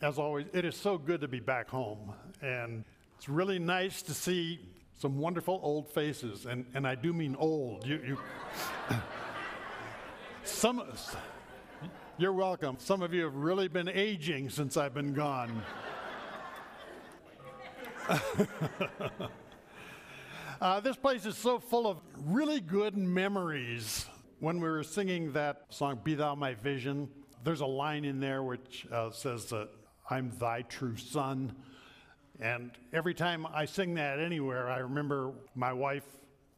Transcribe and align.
as 0.00 0.18
always, 0.18 0.46
it 0.52 0.64
is 0.64 0.76
so 0.76 0.96
good 0.96 1.20
to 1.22 1.28
be 1.28 1.40
back 1.40 1.68
home. 1.68 2.12
And 2.40 2.84
it's 3.16 3.28
really 3.28 3.58
nice 3.58 4.00
to 4.02 4.14
see 4.14 4.60
some 4.94 5.18
wonderful 5.18 5.58
old 5.62 5.92
faces. 5.92 6.46
And, 6.46 6.64
and 6.74 6.86
I 6.86 6.94
do 6.94 7.12
mean 7.12 7.34
old. 7.36 7.84
You, 7.86 8.00
you 8.06 8.18
some, 10.44 10.84
you're 12.16 12.32
welcome. 12.32 12.76
Some 12.78 13.02
of 13.02 13.12
you 13.12 13.24
have 13.24 13.34
really 13.34 13.66
been 13.66 13.88
aging 13.88 14.50
since 14.50 14.76
I've 14.76 14.94
been 14.94 15.14
gone. 15.14 15.62
uh, 20.60 20.80
this 20.80 20.96
place 20.96 21.26
is 21.26 21.36
so 21.36 21.58
full 21.58 21.88
of 21.88 21.98
really 22.24 22.60
good 22.60 22.96
memories. 22.96 24.06
When 24.38 24.60
we 24.60 24.68
were 24.68 24.84
singing 24.84 25.32
that 25.32 25.64
song, 25.70 25.98
Be 26.04 26.14
Thou 26.14 26.36
My 26.36 26.54
Vision, 26.54 27.08
there's 27.42 27.60
a 27.60 27.66
line 27.66 28.04
in 28.04 28.20
there 28.20 28.44
which 28.44 28.86
uh, 28.92 29.10
says 29.10 29.46
that 29.46 29.68
I'm 30.10 30.30
thy 30.38 30.62
true 30.62 30.96
son. 30.96 31.54
And 32.40 32.70
every 32.92 33.14
time 33.14 33.46
I 33.52 33.64
sing 33.64 33.94
that 33.94 34.20
anywhere, 34.20 34.70
I 34.70 34.78
remember 34.78 35.32
my 35.54 35.72
wife 35.72 36.04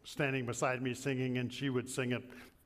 standing 0.05 0.47
beside 0.47 0.83
me 0.83 0.95
singing, 0.95 1.39
and 1.39 1.53
she 1.53 1.71
would 1.71 1.89
sing 1.89 2.13
it, 2.13 2.23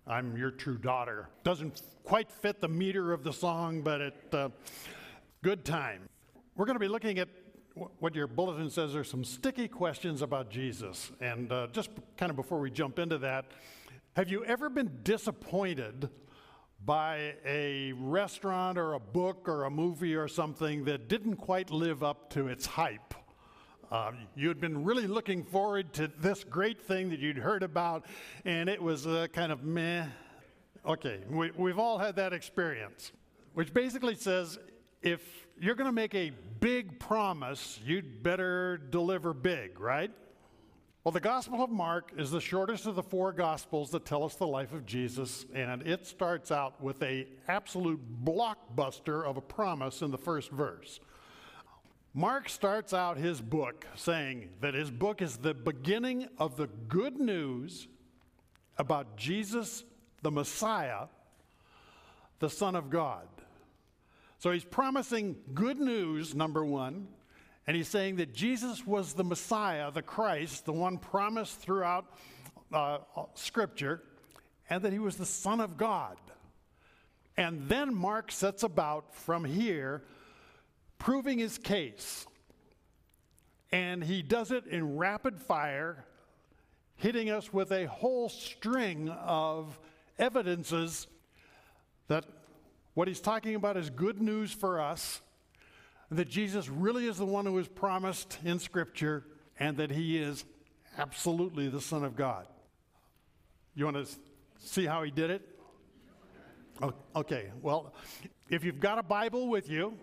I'm 0.06 0.36
your 0.36 0.50
true 0.50 0.76
daughter. 0.76 1.28
Doesn't 1.42 1.82
quite 2.04 2.30
fit 2.30 2.60
the 2.60 2.68
meter 2.68 3.12
of 3.12 3.24
the 3.24 3.32
song, 3.32 3.82
but 3.82 4.00
it, 4.00 4.14
uh, 4.32 4.48
good 5.42 5.64
time. 5.64 6.08
We're 6.56 6.66
going 6.66 6.76
to 6.76 6.80
be 6.80 6.88
looking 6.88 7.18
at 7.18 7.28
what 7.98 8.14
your 8.14 8.26
bulletin 8.26 8.70
says 8.70 8.94
are 8.94 9.02
some 9.02 9.24
sticky 9.24 9.68
questions 9.68 10.22
about 10.22 10.50
Jesus. 10.50 11.10
And 11.20 11.50
uh, 11.50 11.68
just 11.72 11.90
kind 12.16 12.30
of 12.30 12.36
before 12.36 12.60
we 12.60 12.70
jump 12.70 12.98
into 12.98 13.18
that, 13.18 13.46
have 14.16 14.28
you 14.28 14.44
ever 14.44 14.70
been 14.70 15.00
disappointed 15.02 16.08
by 16.84 17.34
a 17.46 17.92
restaurant 17.92 18.76
or 18.76 18.94
a 18.94 19.00
book 19.00 19.48
or 19.48 19.64
a 19.64 19.70
movie 19.70 20.14
or 20.14 20.28
something 20.28 20.84
that 20.84 21.08
didn't 21.08 21.36
quite 21.36 21.70
live 21.70 22.02
up 22.02 22.30
to 22.30 22.48
its 22.48 22.66
hype. 22.66 23.14
Uh, 23.90 24.12
you'd 24.34 24.60
been 24.60 24.84
really 24.84 25.06
looking 25.06 25.44
forward 25.44 25.92
to 25.94 26.10
this 26.18 26.44
great 26.44 26.82
thing 26.82 27.10
that 27.10 27.20
you'd 27.20 27.38
heard 27.38 27.62
about, 27.62 28.04
and 28.44 28.68
it 28.68 28.82
was 28.82 29.06
kind 29.32 29.52
of 29.52 29.62
meh. 29.62 30.04
Okay, 30.84 31.20
we, 31.30 31.50
we've 31.56 31.78
all 31.78 31.98
had 31.98 32.16
that 32.16 32.32
experience, 32.32 33.12
which 33.54 33.72
basically 33.72 34.14
says 34.14 34.58
if 35.00 35.46
you're 35.60 35.74
going 35.74 35.88
to 35.88 35.92
make 35.92 36.14
a 36.14 36.32
big 36.60 36.98
promise, 36.98 37.78
you'd 37.84 38.22
better 38.22 38.76
deliver 38.76 39.32
big, 39.32 39.78
right? 39.78 40.10
Well, 41.04 41.12
the 41.12 41.20
Gospel 41.20 41.62
of 41.62 41.68
Mark 41.68 42.12
is 42.16 42.30
the 42.30 42.40
shortest 42.40 42.86
of 42.86 42.94
the 42.94 43.02
four 43.02 43.30
Gospels 43.30 43.90
that 43.90 44.06
tell 44.06 44.24
us 44.24 44.36
the 44.36 44.46
life 44.46 44.72
of 44.72 44.86
Jesus, 44.86 45.44
and 45.52 45.86
it 45.86 46.06
starts 46.06 46.50
out 46.50 46.80
with 46.80 47.02
a 47.02 47.26
absolute 47.46 48.00
blockbuster 48.24 49.22
of 49.22 49.36
a 49.36 49.42
promise 49.42 50.00
in 50.00 50.10
the 50.10 50.16
first 50.16 50.50
verse. 50.50 51.00
Mark 52.14 52.48
starts 52.48 52.94
out 52.94 53.18
his 53.18 53.42
book 53.42 53.86
saying 53.96 54.48
that 54.62 54.72
his 54.72 54.90
book 54.90 55.20
is 55.20 55.36
the 55.36 55.52
beginning 55.52 56.26
of 56.38 56.56
the 56.56 56.68
good 56.88 57.20
news 57.20 57.86
about 58.78 59.14
Jesus, 59.14 59.84
the 60.22 60.30
Messiah, 60.30 61.08
the 62.38 62.48
Son 62.48 62.74
of 62.74 62.88
God. 62.88 63.28
So 64.38 64.52
he's 64.52 64.64
promising 64.64 65.36
good 65.52 65.78
news, 65.78 66.34
number 66.34 66.64
one. 66.64 67.08
And 67.66 67.76
he's 67.76 67.88
saying 67.88 68.16
that 68.16 68.34
Jesus 68.34 68.86
was 68.86 69.14
the 69.14 69.24
Messiah, 69.24 69.90
the 69.90 70.02
Christ, 70.02 70.66
the 70.66 70.72
one 70.72 70.98
promised 70.98 71.60
throughout 71.60 72.04
uh, 72.72 72.98
Scripture, 73.34 74.02
and 74.68 74.82
that 74.82 74.92
he 74.92 74.98
was 74.98 75.16
the 75.16 75.26
Son 75.26 75.60
of 75.60 75.76
God. 75.76 76.16
And 77.36 77.68
then 77.68 77.94
Mark 77.94 78.30
sets 78.30 78.62
about 78.62 79.14
from 79.14 79.44
here 79.44 80.02
proving 80.98 81.38
his 81.38 81.58
case. 81.58 82.26
And 83.72 84.04
he 84.04 84.22
does 84.22 84.52
it 84.52 84.66
in 84.66 84.96
rapid 84.96 85.40
fire, 85.40 86.04
hitting 86.96 87.30
us 87.30 87.52
with 87.52 87.72
a 87.72 87.86
whole 87.86 88.28
string 88.28 89.08
of 89.08 89.78
evidences 90.18 91.08
that 92.08 92.24
what 92.92 93.08
he's 93.08 93.20
talking 93.20 93.54
about 93.54 93.76
is 93.76 93.90
good 93.90 94.20
news 94.20 94.52
for 94.52 94.80
us 94.80 95.20
that 96.16 96.28
Jesus 96.28 96.68
really 96.68 97.06
is 97.06 97.16
the 97.16 97.26
one 97.26 97.46
who 97.46 97.58
is 97.58 97.68
promised 97.68 98.38
in 98.44 98.58
Scripture 98.58 99.24
and 99.58 99.76
that 99.76 99.90
he 99.90 100.18
is 100.18 100.44
absolutely 100.98 101.68
the 101.68 101.80
Son 101.80 102.04
of 102.04 102.16
God. 102.16 102.46
You 103.74 103.84
want 103.84 104.06
to 104.06 104.16
see 104.58 104.86
how 104.86 105.02
he 105.02 105.10
did 105.10 105.30
it? 105.30 105.48
Okay, 107.14 107.50
well, 107.62 107.94
if 108.48 108.64
you've 108.64 108.80
got 108.80 108.98
a 108.98 109.02
Bible 109.02 109.48
with 109.48 109.70
you, 109.70 109.96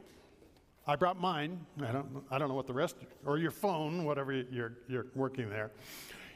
I 0.88 0.95
brought 0.95 1.19
mine. 1.19 1.66
I 1.81 1.91
don't, 1.91 2.23
I 2.31 2.38
don't 2.38 2.47
know 2.47 2.55
what 2.55 2.67
the 2.67 2.73
rest, 2.73 2.95
or 3.25 3.38
your 3.38 3.51
phone, 3.51 4.03
whatever 4.05 4.31
you're, 4.31 4.77
you're 4.88 5.07
working 5.13 5.50
there. 5.50 5.71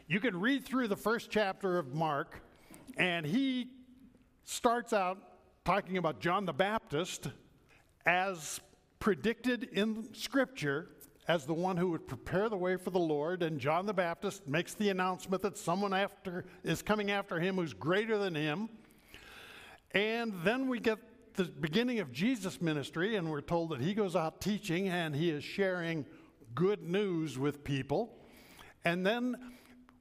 You 0.08 0.20
can 0.20 0.40
read 0.40 0.66
through 0.66 0.88
the 0.88 0.96
first 0.96 1.32
chapter 1.32 1.78
of 1.80 1.96
Mark, 1.96 2.42
and 2.98 3.26
he 3.26 3.70
starts 4.44 4.94
out 4.94 5.18
talking 5.64 5.98
about 5.98 6.20
John 6.20 6.46
the 6.46 6.54
Baptist 6.54 7.28
as 8.06 8.60
predicted 9.06 9.70
in 9.72 10.12
Scripture 10.16 10.90
as 11.28 11.46
the 11.46 11.54
one 11.54 11.78
who 11.78 11.92
would 11.92 12.08
prepare 12.08 12.50
the 12.50 12.58
way 12.58 12.76
for 12.76 12.90
the 12.90 12.98
Lord. 12.98 13.44
And 13.44 13.60
John 13.60 13.86
the 13.86 13.94
Baptist 13.94 14.48
makes 14.48 14.74
the 14.74 14.90
announcement 14.90 15.44
that 15.44 15.60
someone 15.60 15.94
after 15.94 16.46
is 16.64 16.82
coming 16.82 17.12
after 17.12 17.40
him 17.40 17.58
who's 17.58 17.76
greater 17.76 18.18
than 18.18 18.34
him. 18.34 18.68
And 19.92 20.34
then 20.44 20.68
we 20.68 20.80
get 20.80 20.98
the 21.36 21.44
beginning 21.44 22.00
of 22.00 22.12
Jesus' 22.12 22.60
ministry, 22.64 23.16
and 23.16 23.30
we're 23.30 23.42
told 23.42 23.70
that 23.70 23.80
he 23.80 23.94
goes 23.94 24.16
out 24.16 24.42
teaching 24.42 24.90
and 24.90 25.16
he 25.16 25.30
is 25.30 25.44
sharing 25.44 26.08
good 26.56 26.82
news 26.82 27.38
with 27.38 27.64
people. 27.64 28.18
And 28.86 29.06
then 29.06 29.36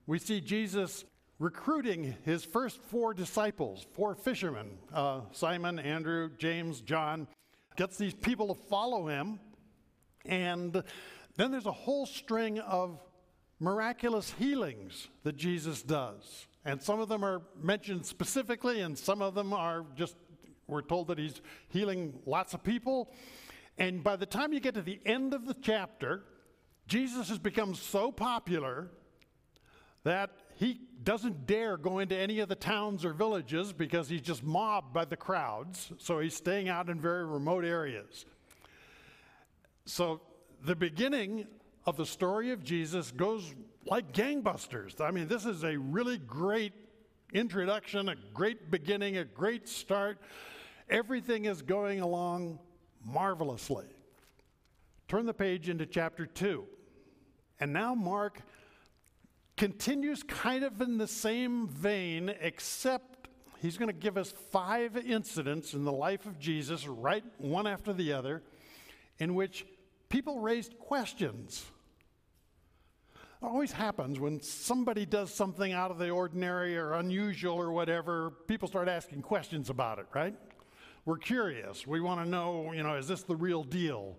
we 0.06 0.18
see 0.18 0.40
Jesus 0.40 1.04
recruiting 1.38 2.16
his 2.22 2.42
first 2.42 2.80
four 2.80 3.12
disciples, 3.12 3.84
four 3.92 4.14
fishermen 4.14 4.78
uh, 4.94 5.20
Simon, 5.32 5.78
Andrew, 5.78 6.30
James, 6.38 6.80
John 6.80 7.28
gets 7.76 7.96
these 7.96 8.14
people 8.14 8.54
to 8.54 8.60
follow 8.68 9.08
him. 9.08 9.40
And 10.24 10.82
then 11.36 11.50
there's 11.50 11.66
a 11.66 11.72
whole 11.72 12.06
string 12.06 12.58
of 12.60 13.00
miraculous 13.60 14.32
healings 14.38 15.08
that 15.22 15.36
Jesus 15.36 15.82
does. 15.82 16.46
And 16.64 16.82
some 16.82 17.00
of 17.00 17.08
them 17.08 17.24
are 17.24 17.42
mentioned 17.60 18.06
specifically, 18.06 18.80
and 18.80 18.96
some 18.96 19.20
of 19.20 19.34
them 19.34 19.52
are 19.52 19.84
just, 19.96 20.16
we're 20.66 20.82
told 20.82 21.08
that 21.08 21.18
he's 21.18 21.42
healing 21.68 22.14
lots 22.24 22.54
of 22.54 22.62
people. 22.62 23.12
And 23.76 24.02
by 24.02 24.16
the 24.16 24.26
time 24.26 24.52
you 24.52 24.60
get 24.60 24.74
to 24.74 24.82
the 24.82 25.00
end 25.04 25.34
of 25.34 25.46
the 25.46 25.54
chapter, 25.60 26.22
Jesus 26.86 27.28
has 27.28 27.38
become 27.38 27.74
so 27.74 28.12
popular 28.12 28.88
that 30.04 30.30
he 30.56 30.80
doesn't 31.02 31.46
dare 31.46 31.76
go 31.76 31.98
into 31.98 32.16
any 32.16 32.40
of 32.40 32.48
the 32.48 32.54
towns 32.54 33.04
or 33.04 33.12
villages 33.12 33.72
because 33.72 34.08
he's 34.08 34.22
just 34.22 34.42
mobbed 34.42 34.92
by 34.92 35.04
the 35.04 35.16
crowds. 35.16 35.92
So 35.98 36.20
he's 36.20 36.34
staying 36.34 36.68
out 36.68 36.88
in 36.88 37.00
very 37.00 37.24
remote 37.24 37.64
areas. 37.64 38.24
So 39.84 40.20
the 40.64 40.74
beginning 40.74 41.46
of 41.86 41.96
the 41.96 42.06
story 42.06 42.50
of 42.52 42.64
Jesus 42.64 43.10
goes 43.10 43.54
like 43.86 44.12
gangbusters. 44.12 45.00
I 45.00 45.10
mean, 45.10 45.28
this 45.28 45.44
is 45.44 45.62
a 45.62 45.76
really 45.76 46.18
great 46.18 46.72
introduction, 47.34 48.08
a 48.08 48.16
great 48.32 48.70
beginning, 48.70 49.18
a 49.18 49.24
great 49.24 49.68
start. 49.68 50.18
Everything 50.88 51.44
is 51.44 51.60
going 51.60 52.00
along 52.00 52.58
marvelously. 53.04 53.86
Turn 55.08 55.26
the 55.26 55.34
page 55.34 55.68
into 55.68 55.84
chapter 55.84 56.24
2. 56.24 56.64
And 57.60 57.72
now 57.72 57.94
Mark 57.94 58.40
continues 59.56 60.22
kind 60.22 60.64
of 60.64 60.80
in 60.80 60.98
the 60.98 61.06
same 61.06 61.68
vein, 61.68 62.34
except 62.40 63.28
he's 63.60 63.76
going 63.76 63.88
to 63.88 63.92
give 63.92 64.16
us 64.16 64.32
five 64.50 64.96
incidents 64.96 65.74
in 65.74 65.84
the 65.84 65.92
life 65.92 66.26
of 66.26 66.38
Jesus, 66.38 66.86
right 66.86 67.24
one 67.38 67.66
after 67.66 67.92
the 67.92 68.12
other, 68.12 68.42
in 69.18 69.34
which 69.34 69.64
people 70.08 70.40
raised 70.40 70.78
questions. 70.78 71.64
It 73.14 73.46
always 73.46 73.72
happens 73.72 74.18
when 74.18 74.40
somebody 74.40 75.06
does 75.06 75.32
something 75.32 75.72
out 75.72 75.90
of 75.90 75.98
the 75.98 76.10
ordinary 76.10 76.76
or 76.76 76.94
unusual 76.94 77.56
or 77.56 77.72
whatever, 77.72 78.30
people 78.48 78.66
start 78.66 78.88
asking 78.88 79.22
questions 79.22 79.70
about 79.70 79.98
it, 79.98 80.06
right? 80.14 80.34
We're 81.04 81.18
curious. 81.18 81.86
We 81.86 82.00
want 82.00 82.24
to 82.24 82.28
know, 82.28 82.72
you 82.72 82.82
know, 82.82 82.96
is 82.96 83.06
this 83.06 83.22
the 83.22 83.36
real 83.36 83.62
deal? 83.62 84.16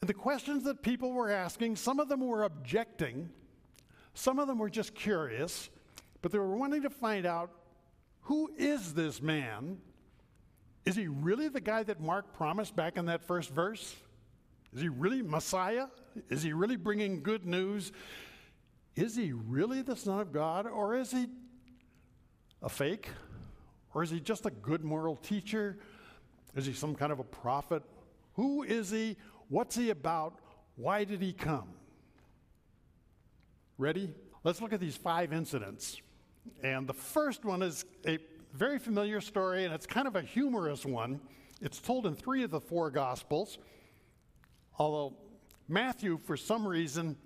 And 0.00 0.08
the 0.08 0.14
questions 0.14 0.64
that 0.64 0.82
people 0.82 1.12
were 1.12 1.30
asking, 1.30 1.76
some 1.76 2.00
of 2.00 2.08
them 2.08 2.20
were 2.26 2.42
objecting 2.42 3.30
some 4.14 4.38
of 4.38 4.46
them 4.46 4.58
were 4.58 4.70
just 4.70 4.94
curious, 4.94 5.68
but 6.22 6.32
they 6.32 6.38
were 6.38 6.56
wanting 6.56 6.82
to 6.82 6.90
find 6.90 7.26
out 7.26 7.50
who 8.22 8.50
is 8.56 8.94
this 8.94 9.20
man? 9.20 9.78
Is 10.84 10.96
he 10.96 11.08
really 11.08 11.48
the 11.48 11.60
guy 11.60 11.82
that 11.82 12.00
Mark 12.00 12.32
promised 12.34 12.74
back 12.74 12.96
in 12.96 13.06
that 13.06 13.22
first 13.22 13.50
verse? 13.50 13.94
Is 14.72 14.80
he 14.80 14.88
really 14.88 15.22
Messiah? 15.22 15.86
Is 16.30 16.42
he 16.42 16.52
really 16.52 16.76
bringing 16.76 17.22
good 17.22 17.44
news? 17.44 17.92
Is 18.96 19.16
he 19.16 19.32
really 19.32 19.82
the 19.82 19.96
Son 19.96 20.20
of 20.20 20.32
God, 20.32 20.66
or 20.66 20.96
is 20.96 21.10
he 21.10 21.26
a 22.62 22.68
fake? 22.68 23.08
Or 23.92 24.02
is 24.02 24.10
he 24.10 24.20
just 24.20 24.46
a 24.46 24.50
good 24.50 24.84
moral 24.84 25.16
teacher? 25.16 25.78
Is 26.56 26.66
he 26.66 26.72
some 26.72 26.94
kind 26.94 27.12
of 27.12 27.18
a 27.18 27.24
prophet? 27.24 27.82
Who 28.34 28.62
is 28.62 28.90
he? 28.90 29.16
What's 29.48 29.76
he 29.76 29.90
about? 29.90 30.40
Why 30.76 31.04
did 31.04 31.20
he 31.20 31.32
come? 31.32 31.68
Ready? 33.76 34.14
Let's 34.44 34.60
look 34.60 34.72
at 34.72 34.78
these 34.78 34.96
five 34.96 35.32
incidents. 35.32 36.00
And 36.62 36.86
the 36.86 36.94
first 36.94 37.44
one 37.44 37.60
is 37.60 37.84
a 38.06 38.18
very 38.52 38.78
familiar 38.78 39.20
story, 39.20 39.64
and 39.64 39.74
it's 39.74 39.86
kind 39.86 40.06
of 40.06 40.14
a 40.14 40.22
humorous 40.22 40.84
one. 40.84 41.20
It's 41.60 41.80
told 41.80 42.06
in 42.06 42.14
three 42.14 42.44
of 42.44 42.52
the 42.52 42.60
four 42.60 42.90
Gospels, 42.90 43.58
although 44.78 45.16
Matthew, 45.68 46.18
for 46.18 46.36
some 46.36 46.66
reason, 46.66 47.16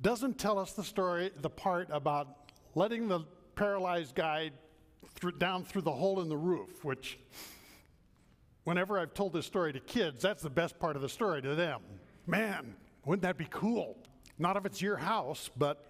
doesn't 0.00 0.38
tell 0.38 0.56
us 0.56 0.72
the 0.72 0.84
story, 0.84 1.32
the 1.40 1.50
part 1.50 1.88
about 1.90 2.52
letting 2.76 3.08
the 3.08 3.20
paralyzed 3.56 4.14
guy 4.14 4.52
through, 5.14 5.32
down 5.32 5.64
through 5.64 5.82
the 5.82 5.90
hole 5.90 6.20
in 6.20 6.28
the 6.28 6.36
roof, 6.36 6.84
which, 6.84 7.18
whenever 8.62 9.00
I've 9.00 9.14
told 9.14 9.32
this 9.32 9.46
story 9.46 9.72
to 9.72 9.80
kids, 9.80 10.22
that's 10.22 10.44
the 10.44 10.50
best 10.50 10.78
part 10.78 10.94
of 10.94 11.02
the 11.02 11.08
story 11.08 11.42
to 11.42 11.56
them. 11.56 11.80
Man, 12.26 12.76
wouldn't 13.04 13.22
that 13.22 13.36
be 13.36 13.48
cool? 13.50 13.98
Not 14.40 14.56
if 14.56 14.64
it's 14.64 14.80
your 14.80 14.96
house, 14.96 15.50
but. 15.56 15.86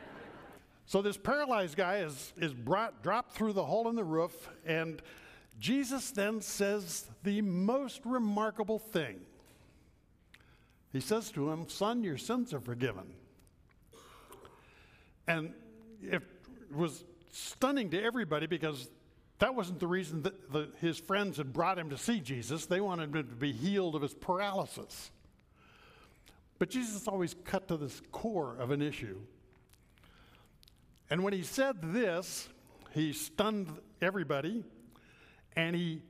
so 0.86 1.02
this 1.02 1.18
paralyzed 1.18 1.76
guy 1.76 1.98
is, 1.98 2.32
is 2.38 2.54
brought, 2.54 3.02
dropped 3.02 3.32
through 3.34 3.52
the 3.52 3.64
hole 3.64 3.88
in 3.88 3.94
the 3.94 4.04
roof, 4.04 4.48
and 4.66 5.02
Jesus 5.60 6.10
then 6.10 6.40
says 6.40 7.06
the 7.24 7.42
most 7.42 8.00
remarkable 8.04 8.78
thing. 8.78 9.20
He 10.92 11.00
says 11.00 11.30
to 11.32 11.50
him, 11.50 11.68
Son, 11.68 12.02
your 12.02 12.16
sins 12.16 12.54
are 12.54 12.60
forgiven. 12.60 13.12
And 15.26 15.52
it 16.02 16.22
was 16.74 17.04
stunning 17.30 17.90
to 17.90 18.02
everybody 18.02 18.46
because 18.46 18.88
that 19.40 19.54
wasn't 19.54 19.80
the 19.80 19.86
reason 19.86 20.22
that 20.22 20.50
the, 20.52 20.70
his 20.80 20.98
friends 20.98 21.36
had 21.36 21.52
brought 21.52 21.78
him 21.78 21.90
to 21.90 21.98
see 21.98 22.20
Jesus. 22.20 22.64
They 22.64 22.80
wanted 22.80 23.14
him 23.14 23.28
to 23.28 23.34
be 23.34 23.52
healed 23.52 23.94
of 23.94 24.02
his 24.02 24.14
paralysis. 24.14 25.10
But 26.58 26.70
Jesus 26.70 27.06
always 27.06 27.34
cut 27.44 27.68
to 27.68 27.76
the 27.76 27.92
core 28.10 28.56
of 28.58 28.70
an 28.70 28.82
issue. 28.82 29.20
And 31.10 31.22
when 31.22 31.32
he 31.32 31.42
said 31.42 31.76
this, 31.80 32.48
he 32.92 33.12
stunned 33.12 33.68
everybody 34.02 34.64
and 35.56 35.74
he 35.74 36.02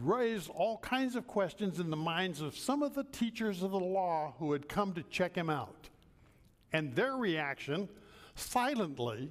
raised 0.00 0.48
all 0.50 0.78
kinds 0.78 1.16
of 1.16 1.26
questions 1.26 1.78
in 1.78 1.90
the 1.90 1.96
minds 1.96 2.40
of 2.40 2.56
some 2.56 2.82
of 2.82 2.94
the 2.94 3.04
teachers 3.04 3.62
of 3.62 3.70
the 3.70 3.78
law 3.78 4.34
who 4.38 4.52
had 4.52 4.68
come 4.68 4.94
to 4.94 5.02
check 5.04 5.36
him 5.36 5.50
out. 5.50 5.90
And 6.72 6.94
their 6.94 7.14
reaction, 7.16 7.88
silently, 8.34 9.30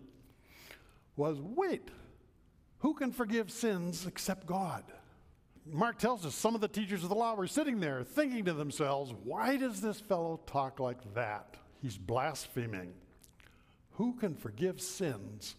was 1.16 1.40
wait, 1.42 1.90
who 2.80 2.94
can 2.94 3.12
forgive 3.12 3.52
sins 3.52 4.06
except 4.06 4.46
God? 4.46 4.84
Mark 5.66 6.00
tells 6.00 6.26
us 6.26 6.34
some 6.34 6.56
of 6.56 6.62
the 6.62 6.68
teachers 6.68 7.04
of 7.04 7.10
the 7.10 7.16
law 7.16 7.36
were 7.36 7.48
sitting 7.48 7.80
there 7.80 8.04
thinking 8.04 8.46
to 8.46 8.54
themselves, 8.54 9.14
why 9.24 9.58
does 9.58 9.82
this 9.82 10.00
fellow 10.00 10.40
talk 10.48 10.80
like 10.80 11.14
that? 11.14 11.56
He's 11.82 11.98
blaspheming. 11.98 12.94
Who 13.92 14.14
can 14.14 14.36
forgive 14.36 14.82
sins 14.82 15.56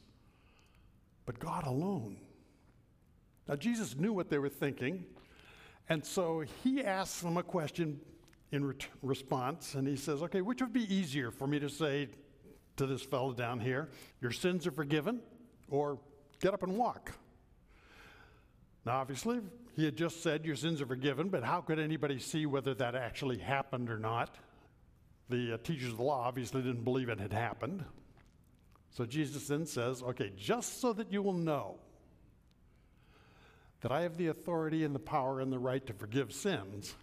but 1.25 1.39
God 1.39 1.67
alone? 1.67 2.17
Now, 3.49 3.57
Jesus 3.57 3.97
knew 3.97 4.13
what 4.13 4.29
they 4.29 4.39
were 4.39 4.49
thinking, 4.49 5.05
and 5.89 6.05
so 6.05 6.45
he 6.63 6.85
asks 6.85 7.21
them 7.21 7.37
a 7.37 7.43
question 7.43 8.01
in 8.53 8.65
re- 8.65 8.75
response, 9.03 9.75
and 9.75 9.87
he 9.87 9.97
says, 9.97 10.23
Okay, 10.23 10.41
which 10.41 10.61
would 10.61 10.73
be 10.73 10.93
easier 10.95 11.31
for 11.31 11.47
me 11.47 11.59
to 11.59 11.69
say 11.69 12.09
to 12.77 12.87
this 12.87 13.03
fellow 13.03 13.33
down 13.33 13.61
here? 13.61 13.89
Your 14.21 14.31
sins 14.31 14.67
are 14.67 14.73
forgiven, 14.73 15.21
or 15.69 15.99
get 16.41 16.55
up 16.55 16.63
and 16.63 16.77
walk? 16.77 17.13
Now, 18.85 18.99
obviously, 18.99 19.41
he 19.75 19.85
had 19.85 19.97
just 19.97 20.23
said 20.23 20.45
your 20.45 20.57
sins 20.57 20.83
are 20.83 20.87
forgiven, 20.87 21.29
but 21.29 21.43
how 21.43 21.61
could 21.61 21.79
anybody 21.79 22.19
see 22.19 22.47
whether 22.47 22.75
that 22.75 22.95
actually 22.95 23.39
happened 23.39 23.91
or 23.91 23.99
not? 23.99 24.37
The 25.29 25.55
uh, 25.55 25.57
teachers 25.63 25.93
of 25.93 25.97
the 25.97 26.03
law 26.03 26.27
obviously 26.27 26.63
didn't 26.63 26.85
believe 26.85 27.09
it 27.09 27.19
had 27.19 27.33
happened. 27.33 27.85
So 28.91 29.07
Jesus 29.07 29.49
then 29.49 29.65
says, 29.65 30.03
Okay, 30.03 30.33
just 30.37 30.81
so 30.81 30.93
that 30.93 31.11
you 31.11 31.23
will 31.23 31.33
know 31.33 31.79
that 33.81 33.91
I 33.91 34.03
have 34.03 34.17
the 34.17 34.29
authority 34.29 34.85
and 34.85 34.95
the 34.95 35.01
power 35.01 35.41
and 35.41 35.53
the 35.53 35.59
right 35.59 35.85
to 35.87 35.93
forgive 35.93 36.33
sins, 36.33 36.95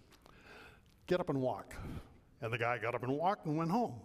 get 1.06 1.20
up 1.20 1.28
and 1.28 1.40
walk. 1.40 1.74
And 2.40 2.52
the 2.52 2.58
guy 2.58 2.78
got 2.78 2.94
up 2.94 3.02
and 3.02 3.12
walked 3.12 3.46
and 3.46 3.56
went 3.56 3.70
home. 3.70 3.96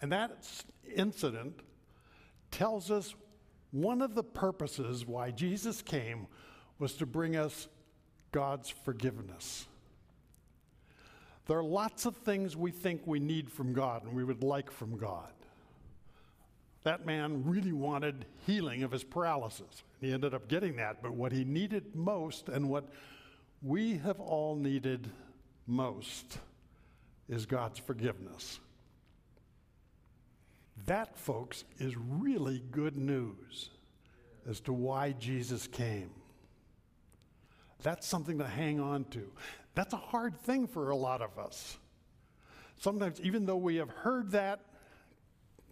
And 0.00 0.12
that 0.12 0.46
incident 0.94 1.60
tells 2.50 2.90
us 2.90 3.14
one 3.70 4.02
of 4.02 4.14
the 4.14 4.22
purposes 4.22 5.04
why 5.04 5.30
Jesus 5.30 5.82
came 5.82 6.28
was 6.78 6.94
to 6.94 7.06
bring 7.06 7.36
us 7.36 7.68
God's 8.32 8.68
forgiveness. 8.68 9.66
There 11.46 11.58
are 11.58 11.64
lots 11.64 12.06
of 12.06 12.16
things 12.16 12.56
we 12.56 12.70
think 12.70 13.02
we 13.06 13.20
need 13.20 13.50
from 13.50 13.74
God 13.74 14.04
and 14.04 14.14
we 14.14 14.24
would 14.24 14.42
like 14.42 14.70
from 14.70 14.96
God. 14.96 15.30
That 16.84 17.06
man 17.06 17.44
really 17.44 17.72
wanted 17.72 18.26
healing 18.46 18.82
of 18.82 18.90
his 18.90 19.04
paralysis. 19.04 19.82
He 20.00 20.12
ended 20.12 20.34
up 20.34 20.48
getting 20.48 20.76
that, 20.76 21.02
but 21.02 21.12
what 21.12 21.32
he 21.32 21.44
needed 21.44 21.94
most 21.94 22.48
and 22.48 22.68
what 22.68 22.88
we 23.62 23.98
have 23.98 24.20
all 24.20 24.56
needed 24.56 25.10
most 25.66 26.38
is 27.28 27.46
God's 27.46 27.78
forgiveness. 27.78 28.60
That, 30.86 31.16
folks, 31.16 31.64
is 31.78 31.94
really 31.96 32.62
good 32.70 32.96
news 32.98 33.70
as 34.48 34.60
to 34.60 34.72
why 34.72 35.12
Jesus 35.12 35.66
came. 35.66 36.10
That's 37.84 38.06
something 38.06 38.38
to 38.38 38.46
hang 38.46 38.80
on 38.80 39.04
to. 39.10 39.30
That's 39.74 39.92
a 39.92 39.98
hard 39.98 40.40
thing 40.40 40.66
for 40.66 40.88
a 40.88 40.96
lot 40.96 41.20
of 41.20 41.38
us. 41.38 41.76
Sometimes, 42.78 43.20
even 43.20 43.44
though 43.44 43.58
we 43.58 43.76
have 43.76 43.90
heard 43.90 44.30
that 44.32 44.60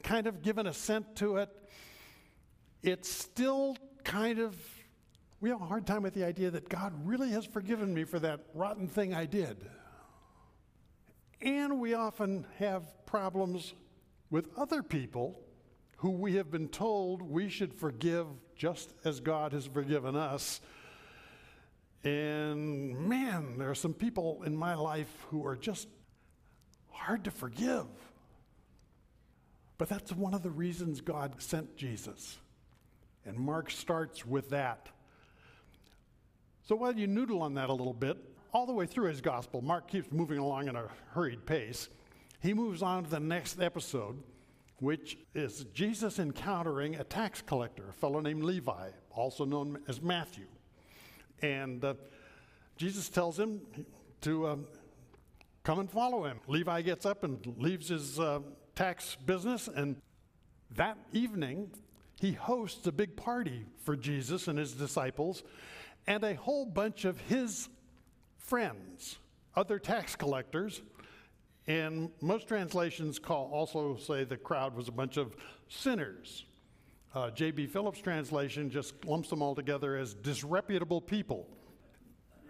kind 0.02 0.26
of 0.26 0.42
given 0.42 0.66
assent 0.66 1.16
to 1.16 1.38
it, 1.38 1.48
it's 2.82 3.10
still 3.10 3.78
kind 4.04 4.38
of, 4.38 4.54
we 5.40 5.48
have 5.48 5.62
a 5.62 5.64
hard 5.64 5.86
time 5.86 6.02
with 6.02 6.12
the 6.12 6.22
idea 6.24 6.50
that 6.50 6.68
God 6.68 6.92
really 7.02 7.30
has 7.30 7.46
forgiven 7.46 7.94
me 7.94 8.04
for 8.04 8.18
that 8.18 8.40
rotten 8.52 8.88
thing 8.88 9.14
I 9.14 9.24
did. 9.24 9.56
And 11.40 11.80
we 11.80 11.94
often 11.94 12.46
have 12.58 13.06
problems 13.06 13.72
with 14.30 14.50
other 14.58 14.82
people 14.82 15.40
who 15.96 16.10
we 16.10 16.34
have 16.34 16.50
been 16.50 16.68
told 16.68 17.22
we 17.22 17.48
should 17.48 17.72
forgive 17.72 18.26
just 18.54 18.92
as 19.02 19.18
God 19.18 19.52
has 19.52 19.64
forgiven 19.64 20.14
us. 20.14 20.60
And 22.04 23.08
man, 23.08 23.58
there 23.58 23.70
are 23.70 23.74
some 23.74 23.94
people 23.94 24.42
in 24.44 24.56
my 24.56 24.74
life 24.74 25.12
who 25.30 25.46
are 25.46 25.56
just 25.56 25.88
hard 26.90 27.24
to 27.24 27.30
forgive. 27.30 27.86
But 29.78 29.88
that's 29.88 30.12
one 30.12 30.34
of 30.34 30.42
the 30.42 30.50
reasons 30.50 31.00
God 31.00 31.34
sent 31.38 31.76
Jesus. 31.76 32.38
And 33.24 33.36
Mark 33.36 33.70
starts 33.70 34.26
with 34.26 34.50
that. 34.50 34.88
So 36.64 36.76
while 36.76 36.94
you 36.94 37.06
noodle 37.06 37.42
on 37.42 37.54
that 37.54 37.68
a 37.68 37.72
little 37.72 37.92
bit, 37.92 38.16
all 38.52 38.66
the 38.66 38.72
way 38.72 38.86
through 38.86 39.08
his 39.08 39.20
gospel, 39.20 39.62
Mark 39.62 39.88
keeps 39.88 40.12
moving 40.12 40.38
along 40.38 40.68
at 40.68 40.74
a 40.74 40.88
hurried 41.10 41.46
pace. 41.46 41.88
He 42.40 42.52
moves 42.52 42.82
on 42.82 43.04
to 43.04 43.10
the 43.10 43.20
next 43.20 43.60
episode, 43.60 44.22
which 44.78 45.16
is 45.34 45.64
Jesus 45.72 46.18
encountering 46.18 46.96
a 46.96 47.04
tax 47.04 47.42
collector, 47.42 47.84
a 47.88 47.92
fellow 47.92 48.20
named 48.20 48.42
Levi, 48.42 48.90
also 49.10 49.44
known 49.44 49.80
as 49.88 50.02
Matthew. 50.02 50.46
And 51.42 51.84
uh, 51.84 51.94
Jesus 52.76 53.08
tells 53.08 53.38
him 53.38 53.60
to 54.22 54.48
um, 54.48 54.66
come 55.64 55.80
and 55.80 55.90
follow 55.90 56.24
him. 56.24 56.38
Levi 56.46 56.82
gets 56.82 57.04
up 57.04 57.24
and 57.24 57.54
leaves 57.58 57.88
his 57.88 58.18
uh, 58.18 58.40
tax 58.74 59.16
business, 59.26 59.68
and 59.68 59.96
that 60.76 60.96
evening, 61.12 61.70
he 62.20 62.32
hosts 62.32 62.86
a 62.86 62.92
big 62.92 63.16
party 63.16 63.66
for 63.84 63.96
Jesus 63.96 64.48
and 64.48 64.58
his 64.58 64.72
disciples, 64.72 65.42
and 66.06 66.24
a 66.24 66.34
whole 66.34 66.64
bunch 66.64 67.04
of 67.04 67.20
his 67.22 67.68
friends, 68.38 69.18
other 69.56 69.78
tax 69.78 70.16
collectors. 70.16 70.82
And 71.66 72.10
most 72.20 72.48
translations 72.48 73.18
call 73.18 73.50
also 73.52 73.96
say 73.96 74.24
the 74.24 74.36
crowd 74.36 74.74
was 74.74 74.88
a 74.88 74.92
bunch 74.92 75.16
of 75.16 75.36
sinners. 75.68 76.44
Uh, 77.14 77.30
J.B. 77.30 77.66
Phillips' 77.66 78.00
translation 78.00 78.70
just 78.70 79.04
lumps 79.04 79.28
them 79.28 79.42
all 79.42 79.54
together 79.54 79.96
as 79.96 80.14
disreputable 80.14 81.00
people. 81.00 81.46